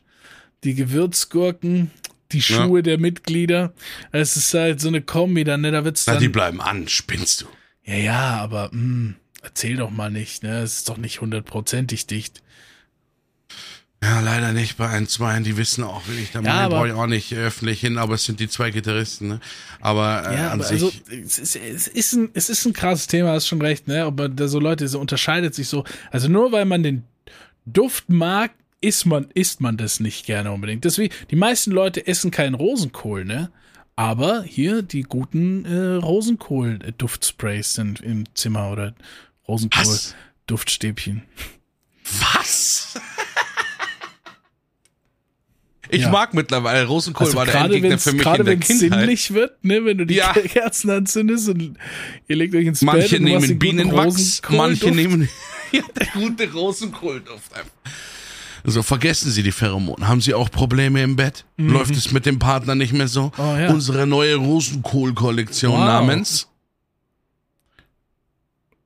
[0.63, 1.91] die Gewürzgurken,
[2.31, 3.73] die Schuhe der Mitglieder.
[4.11, 5.71] Es ist halt so eine Kombi dann, ne?
[5.71, 6.21] Da wird's na, dann.
[6.21, 7.45] die bleiben an, spinnst du.
[7.85, 9.13] ja, ja, aber, mh,
[9.43, 10.59] erzähl doch mal nicht, ne?
[10.61, 12.41] Es ist doch nicht hundertprozentig dicht.
[14.03, 15.39] Ja, leider nicht bei ein, zwei.
[15.39, 18.13] Die wissen auch, will ich da Ja, mal, brauche ich auch nicht öffentlich hin, aber
[18.13, 19.39] es sind die zwei Gitarristen, ne?
[19.81, 22.73] Aber, äh, Ja, an aber sich, also es ist, es, ist ein, es ist ein
[22.73, 24.03] krasses Thema, hast schon recht, ne?
[24.03, 25.83] Aber da so Leute, so unterscheidet sich so.
[26.11, 27.03] Also nur weil man den
[27.65, 30.85] Duft mag, isst man, isst man das nicht gerne unbedingt.
[30.85, 33.49] Deswegen, die meisten Leute essen keinen Rosenkohl, ne?
[33.95, 39.47] Aber hier die guten äh, Rosenkohl-Duftsprays sind im Zimmer oder Was?
[39.47, 41.23] Rosenkohl-Duftstäbchen.
[42.35, 42.93] Was?
[45.89, 46.09] Ich Ja.
[46.09, 48.77] mag mittlerweile, Rosenkohl Also war der gerade Endgegner für mich gerade in der Kindheit.
[48.99, 50.33] sinnlich wird, ne, wenn du die Ja.
[50.33, 51.77] Kerzen anzündest und
[52.27, 55.29] ihr legt euch ins Bett Manche und machst nehmen Bienenwachs, manche nehmen
[55.71, 57.51] der gute Rosenkohlduft.
[58.69, 60.07] So, vergessen Sie die Pheromone.
[60.07, 61.45] Haben Sie auch Probleme im Bett?
[61.57, 63.25] Läuft es mit dem Partner nicht mehr so?
[63.25, 63.31] Mhm.
[63.37, 63.69] Oh, ja.
[63.71, 65.79] Unsere neue Rosenkohl-Kollektion Wow.
[65.79, 66.47] namens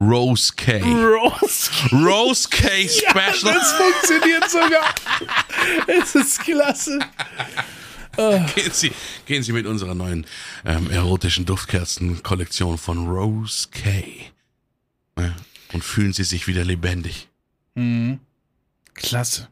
[0.01, 0.81] Rose K.
[0.81, 2.89] Rose Rose K Ja,
[3.33, 3.53] Special.
[3.53, 4.95] das funktioniert sogar.
[5.87, 6.99] Es ist klasse.
[8.55, 8.91] Gehen Sie,
[9.25, 10.25] gehen Sie mit unserer neuen
[10.65, 14.03] ähm, erotischen Duftkerzen-Kollektion von Rose K.
[15.17, 15.33] Ja,
[15.71, 17.29] und fühlen Sie sich wieder lebendig.
[18.95, 19.47] Klasse.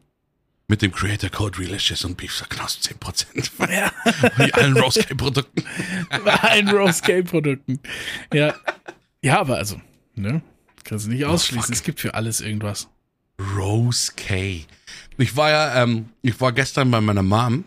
[0.68, 3.72] Mit dem Creator Code Relicious und Beef Knosp 10%.
[3.72, 3.90] Ja.
[4.36, 5.64] Wie allen Rose K Produkten.
[6.22, 7.80] Bei allen Rose K Produkten.
[8.32, 8.54] Ja.
[9.22, 9.80] Ja, aber also,
[10.20, 10.42] ne?
[10.84, 11.62] Kannst du nicht ausschließen.
[11.62, 11.74] fuck.
[11.74, 12.88] es gibt für alles irgendwas.
[13.56, 14.64] Rose K.
[15.18, 17.64] Ich war ja, ähm, ich war gestern bei meiner Mom.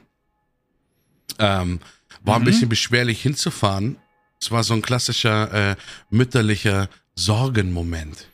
[1.40, 1.80] Ähm,
[2.24, 3.98] war ein bisschen beschwerlich hinzufahren.
[4.40, 5.76] Es war so ein klassischer äh,
[6.10, 8.28] mütterlicher Sorgenmoment.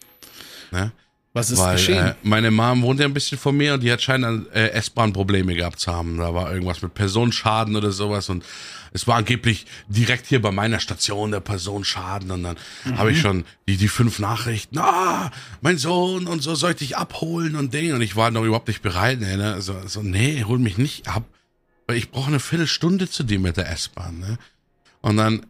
[0.72, 0.92] Ne?
[1.34, 2.08] Was ist Weil geschehen?
[2.08, 5.54] äh, meine Mom wohnt ja ein bisschen von mir und die hat scheinbar äh, S-Bahn-Probleme
[5.54, 6.18] gehabt zu haben.
[6.18, 8.44] Da war irgendwas mit Personenschaden oder sowas und
[8.92, 12.58] es war angeblich direkt hier bei meiner Station der Personenschaden und dann
[12.96, 15.32] habe ich schon die, die fünf Nachrichten, ah,
[15.62, 18.68] mein Sohn und so soll ich dich abholen und Ding und ich war noch überhaupt
[18.68, 19.20] nicht bereit.
[19.20, 19.62] Ne, ne?
[19.62, 21.24] So, so, nee, hol mich nicht ab,
[21.88, 24.20] weil ich brauche eine Viertelstunde zu dir mit der S-Bahn.
[24.20, 24.38] Ne?
[25.02, 25.46] Und dann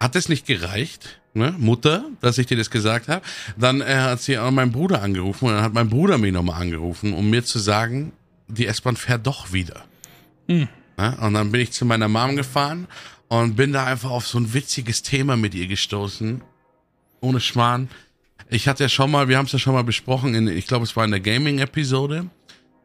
[0.00, 3.24] hat es nicht gereicht, ne, Mutter, dass ich dir das gesagt habe.
[3.56, 6.60] Dann äh, hat sie auch meinen Bruder angerufen und dann hat mein Bruder mich nochmal
[6.60, 8.12] angerufen, um mir zu sagen,
[8.48, 9.84] die S-Bahn fährt doch wieder.
[10.96, 11.16] Ne?
[11.20, 12.86] Und dann bin ich zu meiner Mom gefahren
[13.28, 16.42] und bin da einfach auf so ein witziges Thema mit ihr gestoßen.
[17.20, 17.88] Ohne Schmarrn.
[18.50, 20.84] Ich hatte ja schon mal, wir haben es ja schon mal besprochen, in, ich glaube,
[20.84, 22.26] es war in der Gaming-Episode.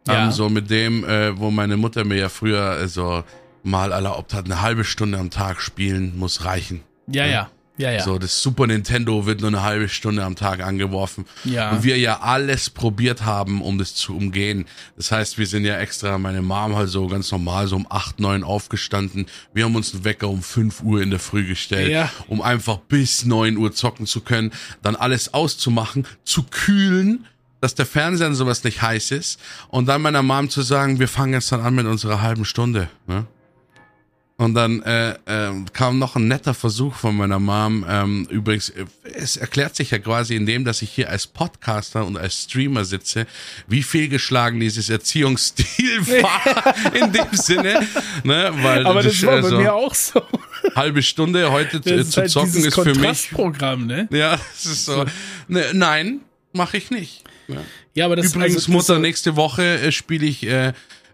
[0.08, 0.26] Ja.
[0.26, 3.24] Ähm, so mit dem, äh, wo meine Mutter mir ja früher äh, so
[3.64, 6.82] mal erlaubt hat, eine halbe Stunde am Tag spielen muss reichen.
[7.08, 7.32] ja, ja.
[7.32, 7.50] Ja,
[7.80, 8.04] ja.
[8.04, 11.26] So, das Super Nintendo wird nur eine halbe Stunde am Tag angeworfen.
[11.46, 11.72] Ja.
[11.72, 14.66] Und wir ja alles probiert haben, um das zu umgehen.
[14.98, 18.20] Das heißt, wir sind ja extra, meine Mom halt so ganz normal, so um 8,
[18.20, 19.28] 9 aufgestanden.
[19.54, 22.12] Wir haben uns einen Wecker um 5 Uhr in der Früh gestellt, Ja.
[22.28, 24.52] um einfach bis 9 Uhr zocken zu können,
[24.82, 27.26] dann alles auszumachen, zu kühlen,
[27.62, 31.08] dass der Fernseher und sowas nicht heiß ist und dann meiner Mom zu sagen, wir
[31.08, 32.90] fangen jetzt dann an mit unserer halben Stunde.
[33.08, 33.26] Ne?
[34.40, 37.86] Und dann äh, ähm, kam noch ein netter Versuch von meiner Mom.
[37.90, 42.06] Ähm, übrigens, äh, es erklärt sich ja quasi in dem, dass ich hier als Podcaster
[42.06, 43.28] und als Streamer sitze,
[43.68, 47.86] wie fehlgeschlagen dieses Erziehungsstil war in dem Sinne.
[48.24, 48.52] Ne?
[48.62, 50.22] Weil aber das war bei also, mir auch so.
[50.74, 52.94] halbe Stunde heute zu, Das ist zu halt zocken ist für mich.
[52.94, 54.08] Kontrastprogramm, ne?
[54.10, 55.04] Ja, das ist so.
[55.50, 56.22] Ne, nein,
[56.54, 57.26] mache ich nicht.
[57.50, 57.58] Ja.
[57.94, 60.72] Ja, aber das Übrigens, also, das Mutter, so- nächste Woche äh, spiele ich äh,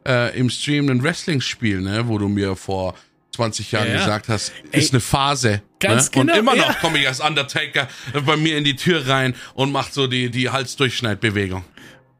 [0.07, 2.93] äh, im Stream ein Wrestling-Spiel, ne, wo du mir vor
[3.35, 3.99] 20 Jahren Ja, ja.
[3.99, 5.61] gesagt hast, Ey, ist eine Phase.
[5.79, 6.21] ganz ne?
[6.21, 6.67] genau, Und immer ja.
[6.67, 7.87] noch komme ich als Undertaker
[8.25, 11.63] bei mir in die Tür rein und mach so die, die Halsdurchschneidbewegung.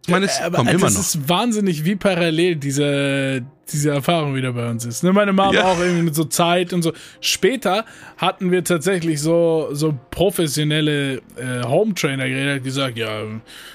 [0.08, 1.02] Ich meine, es aber kommt immer das noch.
[1.02, 5.04] ist wahnsinnig, wie parallel diese, diese Erfahrung wieder bei uns ist.
[5.04, 5.66] Ne, meine Mama Ja.
[5.66, 6.94] auch irgendwie mit so Zeit und so.
[7.22, 7.86] Später
[8.18, 13.24] hatten wir tatsächlich so, so professionelle äh, Home-Trainer-Geräte, die gesagt, ja,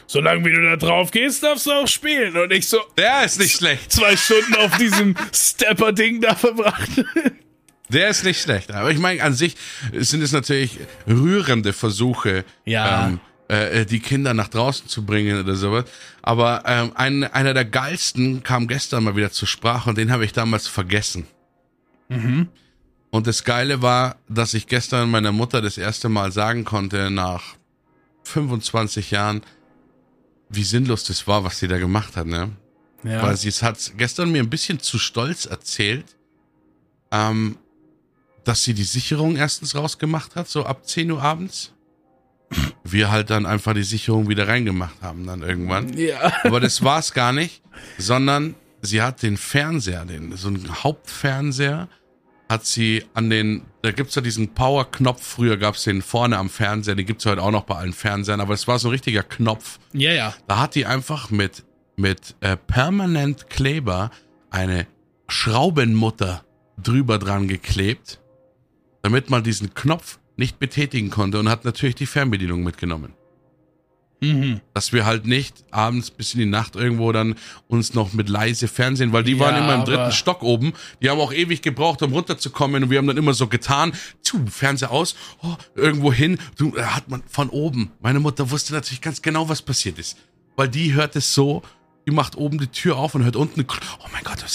[0.07, 2.37] solange wie du da drauf gehst, darfst du auch spielen.
[2.37, 3.91] Und ich so, Der ist nicht schlecht.
[3.91, 6.89] zwei Stunden auf diesem Stepper-Ding da verbracht.
[7.89, 8.71] Der ist nicht schlecht.
[8.73, 9.57] Aber ich meine, an sich
[9.93, 10.79] sind es natürlich
[11.09, 13.09] rührende Versuche, Ja.
[13.09, 13.21] ähm,
[13.51, 15.85] äh, die Kinder nach draußen zu bringen oder sowas.
[16.23, 20.25] Aber ähm, ein, einer der geilsten kam gestern mal wieder zur Sprache und den habe
[20.25, 21.27] ich damals vergessen.
[23.11, 27.57] Und das Geile war, dass ich gestern meiner Mutter das erste Mal sagen konnte, nach
[28.23, 29.43] 25 Jahren,
[30.49, 32.51] wie sinnlos das war, was sie da gemacht hat, ne?
[33.03, 33.23] Ja.
[33.23, 36.05] Weil sie hat gestern mir ein bisschen zu stolz erzählt,
[37.11, 37.57] ähm,
[38.45, 41.73] dass sie die Sicherung erstens rausgemacht hat, so ab 10 Uhr abends.
[42.85, 45.97] Wir halt dann einfach die Sicherung wieder reingemacht haben dann irgendwann.
[45.97, 46.33] ja.
[46.43, 47.63] Aber das war's gar nicht,
[47.99, 51.89] sondern sie hat den Fernseher, den, so einen Hauptfernseher,
[52.49, 56.97] hat sie an den, da gibt's ja diesen Power-Knopf, früher gab's den vorne am Fernseher,
[56.97, 59.79] den gibt's heute auch noch bei allen Fernsehern, aber es war so ein richtiger Knopf.
[59.93, 60.35] Ja, ja.
[60.49, 61.65] Da hat die einfach mit
[62.01, 64.11] mit äh, Permanent Kleber
[64.51, 64.87] eine
[65.29, 66.45] Schraubenmutter
[66.83, 68.21] drüber dran geklebt,
[69.03, 73.13] damit man diesen Knopf nicht betätigen konnte und hat natürlich die Fernbedienung mitgenommen.
[74.23, 74.61] Mhm.
[74.75, 77.37] Dass wir halt nicht abends bis in die Nacht irgendwo dann
[77.69, 80.73] uns noch mit leise Fernsehen, weil die Ja, waren immer im dritten Stock oben.
[81.03, 84.45] Die haben auch ewig gebraucht, um runterzukommen und wir haben dann immer so getan, zu,
[84.47, 87.93] Fernseher aus, oh, irgendwo hin, du, da hat man von oben.
[88.01, 90.19] Meine Mutter wusste natürlich ganz genau, was passiert ist.
[90.57, 91.63] Weil die hört es so,
[92.11, 94.47] die macht oben die Tür auf und hört unten, oh mein Gott, da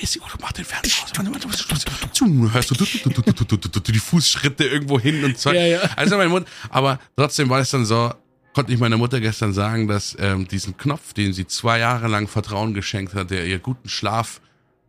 [0.00, 2.52] ist sie, mach den Fernseher aus.
[2.52, 5.52] Hörst du die Fußschritte irgendwo hin und so.
[5.52, 5.80] Ja, ja.
[5.96, 8.12] Also meine Mutter, aber trotzdem war es dann so,
[8.54, 12.28] konnte ich meiner Mutter gestern sagen, dass ähm, diesen Knopf, den sie zwei Jahre lang
[12.28, 14.40] Vertrauen geschenkt hat, der ihr guten Schlaf,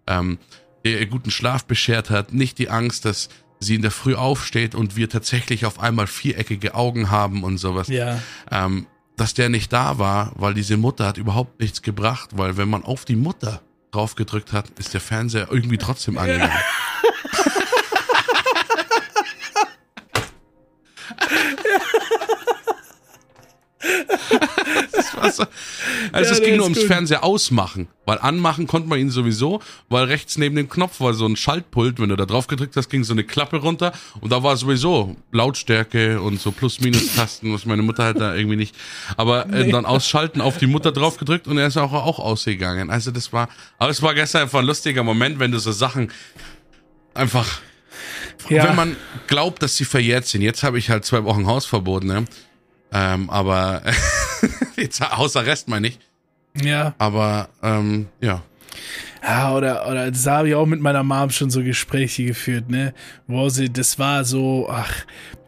[0.08, 0.38] ähm,
[0.86, 4.76] der ihr guten Schlaf beschert hat, nicht die Angst, dass sie in der Früh aufsteht
[4.76, 7.88] und wir tatsächlich auf einmal viereckige Augen haben und sowas.
[7.88, 8.22] Ja.
[8.52, 8.86] Ähm,
[9.18, 12.84] dass der nicht da war, weil diese Mutter hat überhaupt nichts gebracht, weil wenn man
[12.84, 13.62] auf die Mutter
[13.92, 16.52] drauf gedrückt hat, ist der Fernseher irgendwie trotzdem angegangen.
[21.66, 21.85] So-
[25.22, 25.44] Also
[26.14, 26.88] Ja, es ging nur ums gut.
[26.88, 31.26] Fernseher ausmachen, weil anmachen konnte man ihn sowieso, weil rechts neben dem Knopf war so
[31.26, 34.44] ein Schaltpult, wenn du da drauf gedrückt hast, ging so eine Klappe runter und da
[34.44, 38.76] war sowieso Lautstärke und so Plus-Minus-Tasten, was meine Mutter halt da irgendwie nicht.
[39.18, 42.90] Aber äh, dann ausschalten, auf die Mutter drauf gedrückt und er ist auch, auch ausgegangen.
[42.90, 46.12] Also das war, aber es war gestern einfach ein lustiger Moment, wenn du so Sachen
[47.14, 47.62] einfach
[48.50, 48.66] Ja.
[48.68, 48.96] wenn man
[49.28, 50.42] glaubt, dass sie verjährt sind.
[50.42, 52.26] Jetzt habe ich halt zwei Wochen Hausverbot, ne?
[52.92, 53.82] Ähm, aber
[54.76, 56.00] jetzt Hausarrest meine ich.
[56.62, 56.94] Ja.
[56.98, 58.42] Aber ähm, ja.
[59.24, 62.94] Ja, oder, oder das habe ich auch mit meiner Mom schon so Gespräche geführt, ne?
[63.28, 64.94] Wo sie, das war so, ach,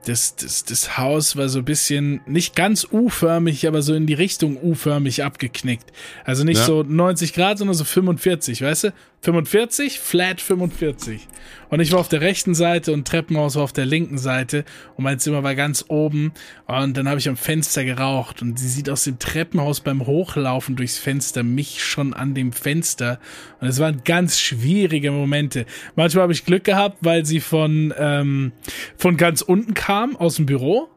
[0.08, 4.14] das, das, das Haus war so ein bisschen, nicht ganz U-förmig, aber so in die
[4.14, 5.92] Richtung U-förmig abgeknickt.
[6.24, 6.66] Also nicht Ja.
[6.66, 8.94] so 90 Grad, sondern so 45, weißt du?
[9.22, 11.28] 45, flat 45.
[11.70, 14.64] Und ich war auf der rechten Seite und Treppenhaus war auf der linken Seite
[14.96, 16.32] und mein Zimmer war ganz oben
[16.68, 20.76] und dann habe ich am Fenster geraucht und sie sieht aus dem Treppenhaus beim Hochlaufen
[20.78, 23.20] durchs Fenster mich schon an dem Fenster
[23.60, 25.66] und es waren ganz schwierige Momente.
[25.96, 28.52] Manchmal habe ich Glück gehabt, weil sie von, ähm,
[28.96, 30.88] von ganz unten kam, aus dem Büro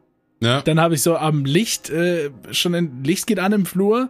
[0.40, 0.60] Ja.
[0.62, 4.08] dann habe ich so am Licht, äh, schon ein Licht geht an im Flur,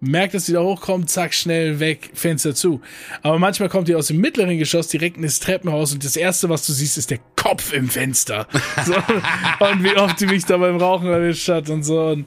[0.00, 2.82] merkt, dass die da hochkommt, zack, schnell weg, Fenster zu.
[3.22, 6.50] Aber manchmal kommt die aus dem mittleren Geschoss direkt in das Treppenhaus und das erste,
[6.50, 8.46] was du siehst, ist der Kopf im Fenster.
[8.84, 12.08] So, und wie oft die mich da beim Rauchen erwischt hat und so.
[12.08, 12.26] Und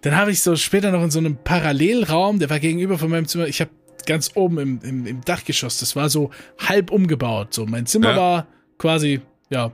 [0.00, 3.26] dann habe ich so später noch in so einem Parallelraum, der war gegenüber von meinem
[3.28, 3.70] Zimmer, ich habe
[4.06, 7.52] ganz oben im, im, im Dachgeschoss, das war so halb umgebaut.
[7.52, 8.16] So, mein Zimmer Ja.
[8.16, 8.46] war
[8.78, 9.72] quasi, ja,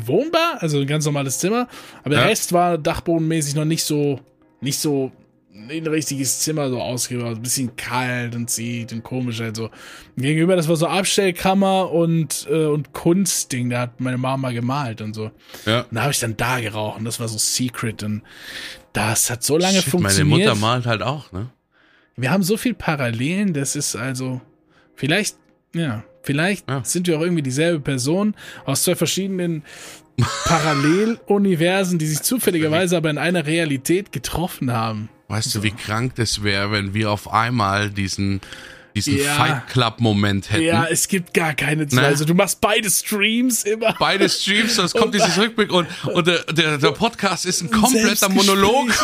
[0.00, 1.68] bewohnbar, also ein ganz normales Zimmer,
[2.04, 2.20] aber Ja.
[2.22, 4.20] der Rest war dachbodenmäßig noch nicht so,
[4.60, 5.12] nicht so
[5.54, 9.68] ein richtiges Zimmer so ausgebaut, ein bisschen kalt und zieht und komisch halt so.
[10.16, 15.14] Gegenüber, das war so Abstellkammer und, äh, und Kunstding, da hat meine Mama gemalt und
[15.14, 15.30] so.
[15.66, 15.80] ja.
[15.82, 18.22] Und da habe ich dann da geraucht und das war so Secret und
[18.94, 20.48] das hat so lange Shit, meine funktioniert.
[20.48, 21.50] Mutter malt halt auch, ne?
[22.16, 24.40] Wir haben so viel Parallelen, das ist also
[24.94, 25.36] vielleicht,
[25.74, 26.82] ja, vielleicht Ja.
[26.84, 29.62] sind wir auch irgendwie dieselbe Person aus zwei verschiedenen
[30.44, 35.08] Paralleluniversen, die sich zufälligerweise aber in einer Realität getroffen haben.
[35.28, 38.40] Weißt du, wie krank das wäre, wenn wir auf einmal diesen,
[38.94, 39.34] diesen Ja.
[39.34, 40.62] Fight Club-Moment hätten?
[40.64, 42.00] Ja, es gibt gar keine zwei.
[42.02, 42.06] Ne?
[42.08, 43.94] Also du machst beide Streams immer.
[43.98, 48.28] Beide Streams, sonst kommt dieses Rückblick und, und der, der, der Podcast ist ein kompletter.
[48.28, 48.88] Monolog.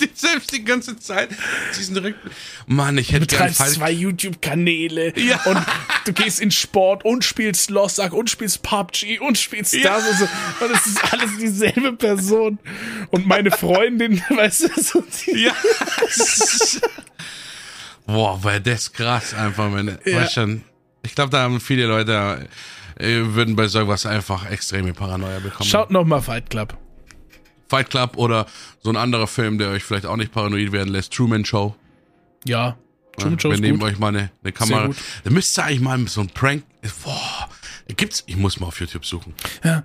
[0.00, 1.30] Die- Selbst die ganze Zeit.
[1.78, 2.32] Diesen Rückblick.
[2.66, 5.40] Mann, ich hätte gerne zwei YouTube-Kanäle Ja.
[5.44, 5.58] und
[6.04, 9.94] du gehst in Sport und spielst Lost Ark und spielst PUBG und spielst Ja.
[9.98, 10.28] das und so.
[10.64, 12.58] Und es ist alles dieselbe Person.
[13.10, 15.54] Und meine Freundin, weißt du, so die, Ja.
[18.12, 20.28] Boah, wäre das krass einfach, wenn, Ja.
[20.28, 20.62] schon,
[21.02, 22.48] ich glaube, da haben viele Leute,
[22.98, 25.68] äh, würden bei sowas einfach extreme Paranoia bekommen.
[25.68, 26.76] Schaut noch mal Fight Club.
[27.68, 28.46] Fight Club oder
[28.82, 31.76] so ein anderer Film, der euch vielleicht auch nicht paranoid werden lässt, Truman Show.
[32.44, 32.76] Ja.
[33.16, 33.88] Truman Show Wir ist nehmen gut.
[33.90, 34.90] euch mal eine, eine Kamera.
[35.24, 36.64] Da müsst ihr eigentlich mal so ein Prank.
[37.04, 37.48] Boah,
[37.96, 38.24] gibt's.
[38.26, 39.34] Ich muss mal auf YouTube suchen.
[39.62, 39.84] Ja.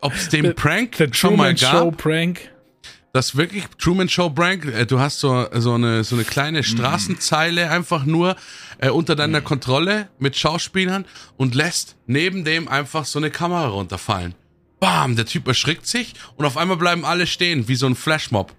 [0.00, 1.98] Ob es den Prank Der schon mal Truman Show gab.
[1.98, 2.40] Prank.
[3.14, 4.66] Das wirklich Truman Show Prank.
[4.66, 8.36] Äh, Du hast so, so, eine, so eine kleine Straßenzeile einfach nur
[8.78, 11.04] äh, unter deiner Kontrolle mit Schauspielern
[11.36, 14.34] und lässt neben dem einfach so eine Kamera runterfallen.
[14.80, 18.54] Bam, der Typ erschrickt sich und auf einmal bleiben alle stehen, wie so ein Flashmob.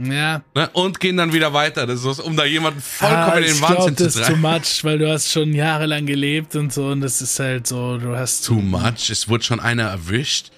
[0.00, 0.42] Ja.
[0.54, 0.68] Ne?
[0.74, 1.86] Und gehen dann wieder weiter.
[1.86, 4.26] Das ist, um da jemanden vollkommen in den Ah, ich glaube, Wahnsinn das zu ist
[4.28, 4.40] too treiben.
[4.42, 8.14] much, weil du hast schon jahrelang gelebt und so und das ist halt so, du
[8.16, 9.08] hast Too much.
[9.10, 10.50] Es wurde schon einer erwischt.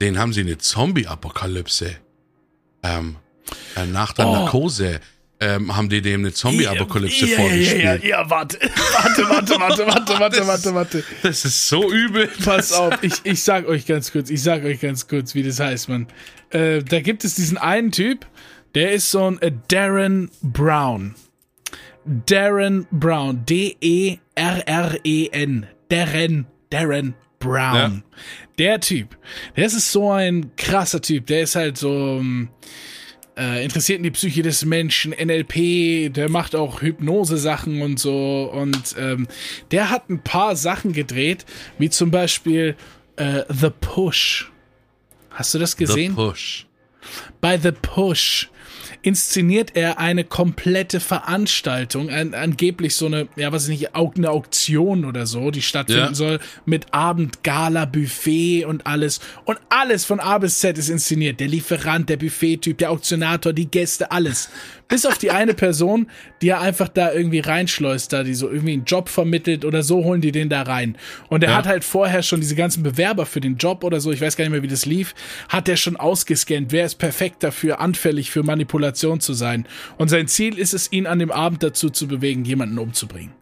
[0.00, 1.96] Den haben sie eine Zombie-Apokalypse.
[2.82, 3.16] Ähm,
[3.76, 4.32] äh, nach der Oh.
[4.32, 5.00] Narkose
[5.40, 7.84] ähm, haben die dem eine Zombie-Apokalypse ja, vorgespielt.
[7.84, 8.58] Ja, ja, ja, warte.
[8.60, 11.04] Warte, warte, warte, warte, warte, warte, warte.
[11.22, 12.28] Das ist so übel.
[12.44, 15.60] Pass auf, ich, ich sag euch ganz kurz, ich sag euch ganz kurz, wie das
[15.60, 16.08] heißt, man.
[16.50, 18.26] Äh, da gibt es diesen einen Typ,
[18.74, 21.14] der ist so ein äh, Darren Brown.
[22.04, 23.44] Darren Brown.
[23.46, 24.18] D-E-R-R-E-N.
[25.88, 27.74] Darren, Darren Brown.
[27.74, 28.02] Ja.
[28.58, 29.16] Der Typ.
[29.56, 31.26] Der ist so ein krasser Typ.
[31.26, 32.48] Der ist halt so ähm,
[33.38, 38.50] äh, interessiert in die Psyche des Menschen, NLP, der macht auch Hypnose-Sachen und so.
[38.52, 39.28] Und ähm,
[39.70, 41.46] der hat ein paar Sachen gedreht,
[41.78, 42.76] wie zum Beispiel
[43.16, 44.50] äh, The Push.
[45.30, 46.16] Hast du das gesehen?
[46.16, 46.66] The Push.
[47.40, 48.50] Bei The Push
[49.08, 55.06] inszeniert er eine komplette Veranstaltung, an, angeblich so eine, ja, was ich nicht, eine Auktion
[55.06, 56.14] oder so, die stattfinden ja.
[56.14, 59.20] soll, mit Abend, Gala, Buffet und alles.
[59.46, 61.40] Und alles von A bis Z ist inszeniert.
[61.40, 64.50] Der Lieferant, der Buffet-Typ, der Auktionator, die Gäste, alles.
[64.88, 68.72] Bis auf die eine Person, die er einfach da irgendwie reinschleust, da die so irgendwie
[68.72, 70.96] einen Job vermittelt oder so holen die den da rein.
[71.28, 71.56] Und er ja.
[71.56, 74.44] hat halt vorher schon diese ganzen Bewerber für den Job oder so, ich weiß gar
[74.44, 75.14] nicht mehr, wie das lief,
[75.50, 79.66] hat er schon ausgescannt, wer ist perfekt dafür, anfällig für Manipulation zu sein.
[79.96, 83.32] Und sein Ziel ist es, ihn an dem Abend dazu zu bewegen, jemanden umzubringen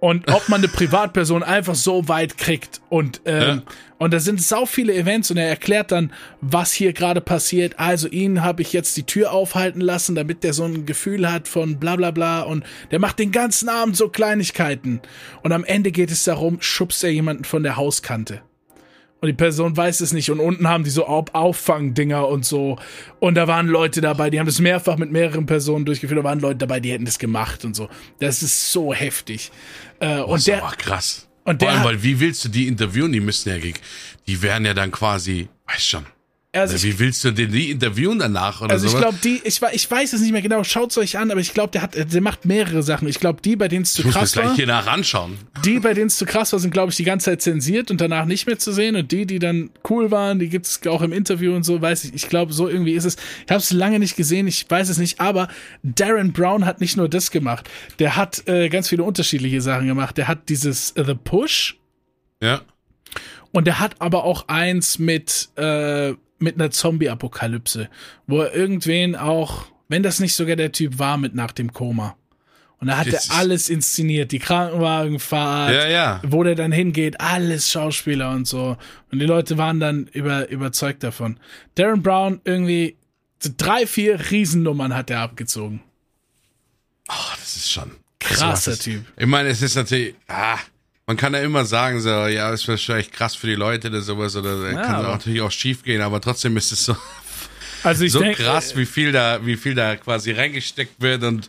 [0.00, 3.62] und ob man eine Privatperson einfach so weit kriegt und ähm, ja.
[3.98, 7.78] und da sind sau viele Events und er erklärt dann, was hier gerade passiert.
[7.78, 11.48] Also ihn habe ich jetzt die Tür aufhalten lassen, damit der so ein Gefühl hat
[11.48, 15.00] von bla bla bla und der macht den ganzen Abend so Kleinigkeiten
[15.42, 18.42] und am Ende geht es darum, schubst er jemanden von der Hauskante
[19.20, 22.78] und die Person weiß es nicht und unten haben die so Auffangdinger und so
[23.20, 26.40] und da waren Leute dabei, die haben das mehrfach mit mehreren Personen durchgeführt, da waren
[26.40, 27.88] Leute dabei, die hätten das gemacht und so.
[28.20, 29.50] Das ist so heftig.
[30.00, 31.28] Äh, und der aber krass.
[31.44, 33.10] Und der, Vor allem, weil wie willst du die interviewen?
[33.10, 33.72] Die müssen ja,
[34.26, 36.06] die werden ja dann quasi, weißt schon,
[36.54, 39.60] also ich, Wie willst du den die interviewen danach oder Also ich glaube, die, ich,
[39.72, 41.94] ich weiß es nicht mehr genau, schaut es euch an, aber ich glaube, der hat,
[41.94, 43.06] der macht mehrere Sachen.
[43.06, 44.42] Ich glaube, die, bei denen es zu ich krass muss war.
[44.44, 45.36] gleich hier nach anschauen.
[45.66, 48.00] Die, bei denen es zu krass war, sind, glaube ich, die ganze Zeit zensiert und
[48.00, 48.96] danach nicht mehr zu sehen.
[48.96, 52.04] Und die, die dann cool waren, die gibt es auch im Interview und so, weiß
[52.04, 52.14] ich.
[52.14, 53.16] Ich glaube, so irgendwie ist es.
[53.44, 55.48] Ich habe es lange nicht gesehen, ich weiß es nicht, aber
[55.82, 57.68] Darren Brown hat nicht nur das gemacht.
[57.98, 60.16] Der hat äh, ganz viele unterschiedliche Sachen gemacht.
[60.16, 61.76] Der hat dieses uh, The Push.
[62.42, 62.62] Ja.
[63.52, 67.88] Und der hat aber auch eins mit äh, mit einer Zombie-Apokalypse,
[68.26, 72.16] wo er irgendwen auch, wenn das nicht sogar der Typ war mit nach dem Koma.
[72.80, 76.22] Und da hat er alles inszeniert, die Krankenwagenfahrt, ja, ja.
[76.24, 78.76] wo der dann hingeht, alles Schauspieler und so.
[79.10, 81.40] Und die Leute waren dann über, überzeugt davon.
[81.74, 82.96] Darren Brown irgendwie
[83.56, 85.80] drei, vier Riesennummern hat er abgezogen.
[87.08, 89.04] Oh, das ist schon krasser ist, Typ.
[89.16, 90.58] Ich meine, es ist natürlich, ah,
[91.08, 94.36] man kann ja immer sagen, so, ja, ist wahrscheinlich krass für die Leute oder sowas,
[94.36, 96.94] oder ja, kann natürlich auch schief gehen, aber trotzdem ist es so,
[97.82, 101.48] also so denk, krass, wie viel da, wie viel da quasi reingesteckt wird und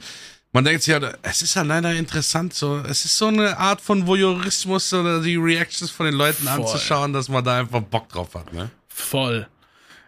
[0.53, 3.81] man denkt sich ja, es ist ja leider interessant, so, es ist so eine Art
[3.81, 6.61] von Voyeurismus oder die Reactions von den Leuten voll.
[6.61, 8.71] anzuschauen, dass man da einfach Bock drauf hat, ne?
[8.87, 9.45] Voll.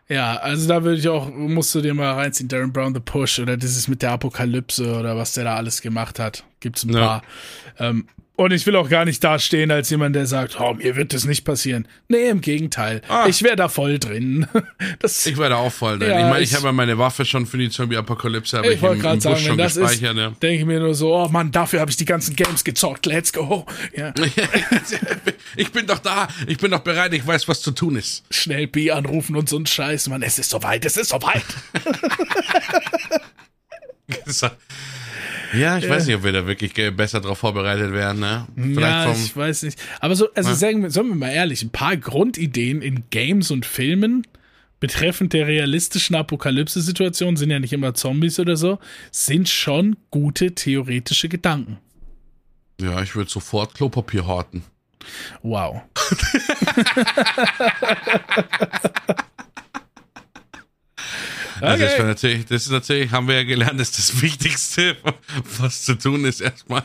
[0.07, 3.39] Ja, also da würde ich auch, musst du dir mal reinziehen, Darren Brown The Push
[3.39, 6.45] oder dieses mit der Apokalypse oder was der da alles gemacht hat.
[6.61, 6.99] Gibt's ein ja.
[6.99, 7.21] paar.
[7.77, 8.07] Ähm,
[8.41, 11.25] und ich will auch gar nicht dastehen als jemand, der sagt, oh, mir wird das
[11.25, 11.87] nicht passieren.
[12.07, 13.01] Nee, im Gegenteil.
[13.07, 13.27] Ah.
[13.27, 14.47] Ich wäre da voll drin.
[14.99, 16.09] Das, ich wäre da auch voll drin.
[16.09, 18.75] Ja, ich meine, ich, ich habe ja meine Waffe schon für die Zombie-Apokalypse, aber ich,
[18.75, 20.13] ich wollte gerade sagen, wenn das ist, ja.
[20.13, 23.05] denke ich mir nur so, oh Mann, dafür habe ich die ganzen Games gezockt.
[23.05, 23.65] Let's go.
[23.95, 24.13] Ja.
[25.55, 26.27] ich bin doch da.
[26.47, 27.13] Ich bin doch bereit.
[27.13, 28.23] Ich weiß, was zu tun ist.
[28.31, 30.07] Schnell B anrufen und so ein Scheiß.
[30.09, 30.85] Mann, es ist soweit.
[30.85, 31.43] Es ist soweit.
[35.53, 38.19] Ja, ich weiß nicht, ob wir da wirklich besser drauf vorbereitet werden.
[38.19, 38.47] Ne?
[38.55, 39.79] Vielleicht ja, vom, ich weiß nicht.
[39.99, 40.55] Aber so, also ja.
[40.55, 44.25] sagen wir, sollen wir mal ehrlich, ein paar Grundideen in Games und Filmen
[44.79, 48.79] betreffend der realistischen Apokalypse-Situation sind ja nicht immer Zombies oder so,
[49.11, 51.77] sind schon gute theoretische Gedanken.
[52.81, 54.63] Ja, ich würde sofort Klopapier horten.
[55.43, 55.81] Wow.
[61.61, 61.97] Also okay.
[61.97, 64.97] das, natürlich, das ist natürlich, haben wir ja gelernt, ist das Wichtigste,
[65.59, 66.83] was zu tun ist erstmal.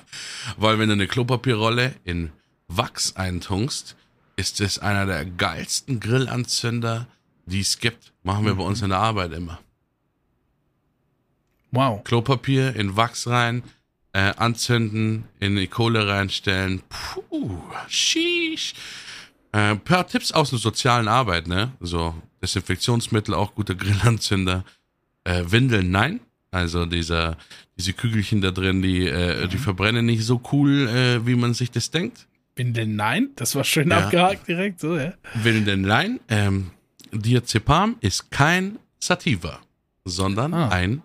[0.57, 2.31] Weil wenn du eine Klopapierrolle in
[2.68, 3.97] Wachs eintunkst,
[4.37, 7.07] ist es einer der geilsten Grillanzünder,
[7.47, 8.12] die es gibt.
[8.22, 8.59] Machen wir mhm.
[8.59, 9.61] bei uns in der Arbeit immer.
[11.70, 12.05] Wow.
[12.05, 13.62] Klopapier in Wachs rein,
[14.12, 16.83] äh, anzünden, in die Kohle reinstellen.
[16.89, 18.74] Puh, sheesh.
[19.53, 21.72] Äh, ein paar Tipps aus der sozialen Arbeit, ne?
[21.81, 22.14] So,
[22.47, 24.64] Desinfektionsmittel, auch guter Grillanzünder.
[25.24, 26.20] Äh, Windeln, nein.
[26.51, 27.36] Also dieser,
[27.76, 29.51] diese Kügelchen da drin, die, äh, mhm.
[29.51, 32.26] die verbrennen nicht so cool, äh, wie man sich das denkt.
[32.55, 33.30] Windeln, nein.
[33.36, 34.05] Das war schön ja.
[34.05, 35.12] abgehakt direkt, so, ja.
[35.34, 36.20] Windeln, nein.
[36.28, 36.70] Ähm,
[37.12, 39.61] Diazepam ist kein Sativa,
[40.05, 40.68] sondern ah.
[40.68, 41.03] ein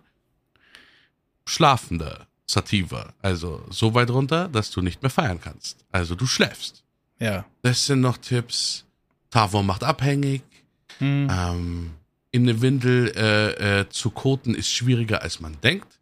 [1.45, 3.13] schlafender Sativa.
[3.21, 5.85] Also so weit runter, dass du nicht mehr feiern kannst.
[5.91, 6.83] Also du schläfst.
[7.19, 7.45] Ja.
[7.61, 8.85] Das sind noch Tipps.
[9.29, 10.43] Tavor macht abhängig.
[11.01, 11.27] Hm.
[11.29, 11.89] Ähm,
[12.31, 15.99] in eine Windel äh, äh, zu koten ist schwieriger, als man denkt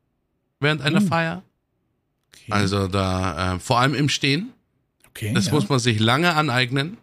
[0.60, 1.08] während einer Hm.
[1.08, 1.44] Feier.
[2.36, 2.52] Okay.
[2.52, 4.52] Also da, äh, vor allem im Stehen.
[5.08, 5.54] okay, Das ja.
[5.54, 6.98] muss man sich lange aneignen.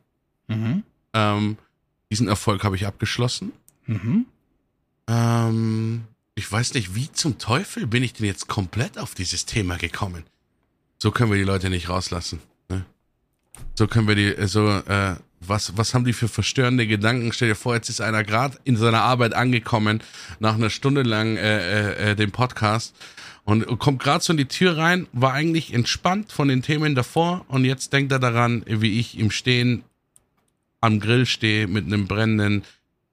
[0.49, 0.85] Mhm.
[1.13, 1.57] Ähm,
[2.11, 3.53] diesen Erfolg habe ich abgeschlossen.
[3.87, 4.27] Mhm.
[5.09, 9.77] Ähm, ich weiß nicht, wie zum Teufel bin ich denn jetzt komplett auf dieses Thema
[9.77, 10.25] gekommen?
[10.99, 12.41] So können wir die Leute nicht rauslassen.
[12.69, 12.85] Ne?
[13.75, 17.33] So können wir die, so, äh, was, was haben die für verstörende Gedanken?
[17.33, 20.03] Stell dir vor, jetzt ist einer gerade in seiner Arbeit angekommen,
[20.41, 22.95] nach einer Stunde lang äh, äh, äh, dem Podcast
[23.45, 27.45] und kommt gerade so in die Tür rein, war eigentlich entspannt von den Themen davor
[27.49, 29.85] und jetzt denkt er daran, wie ich im Stehen
[30.81, 32.65] am Grill stehe mit einem brennenden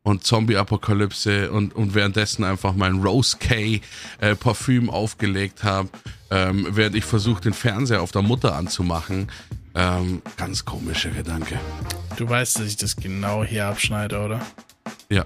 [0.01, 3.81] und Zombie-Apokalypse und, und währenddessen einfach mein Rose K
[4.19, 4.35] äh,
[4.89, 5.89] aufgelegt habe,
[6.33, 9.31] ähm, während ich versuche, den Fernseher auf der Mutter anzumachen.
[9.75, 11.59] Ähm, ganz komischer Gedanke.
[12.17, 14.39] Du weißt, dass ich das genau hier abschneide, oder?
[15.09, 15.25] Ja.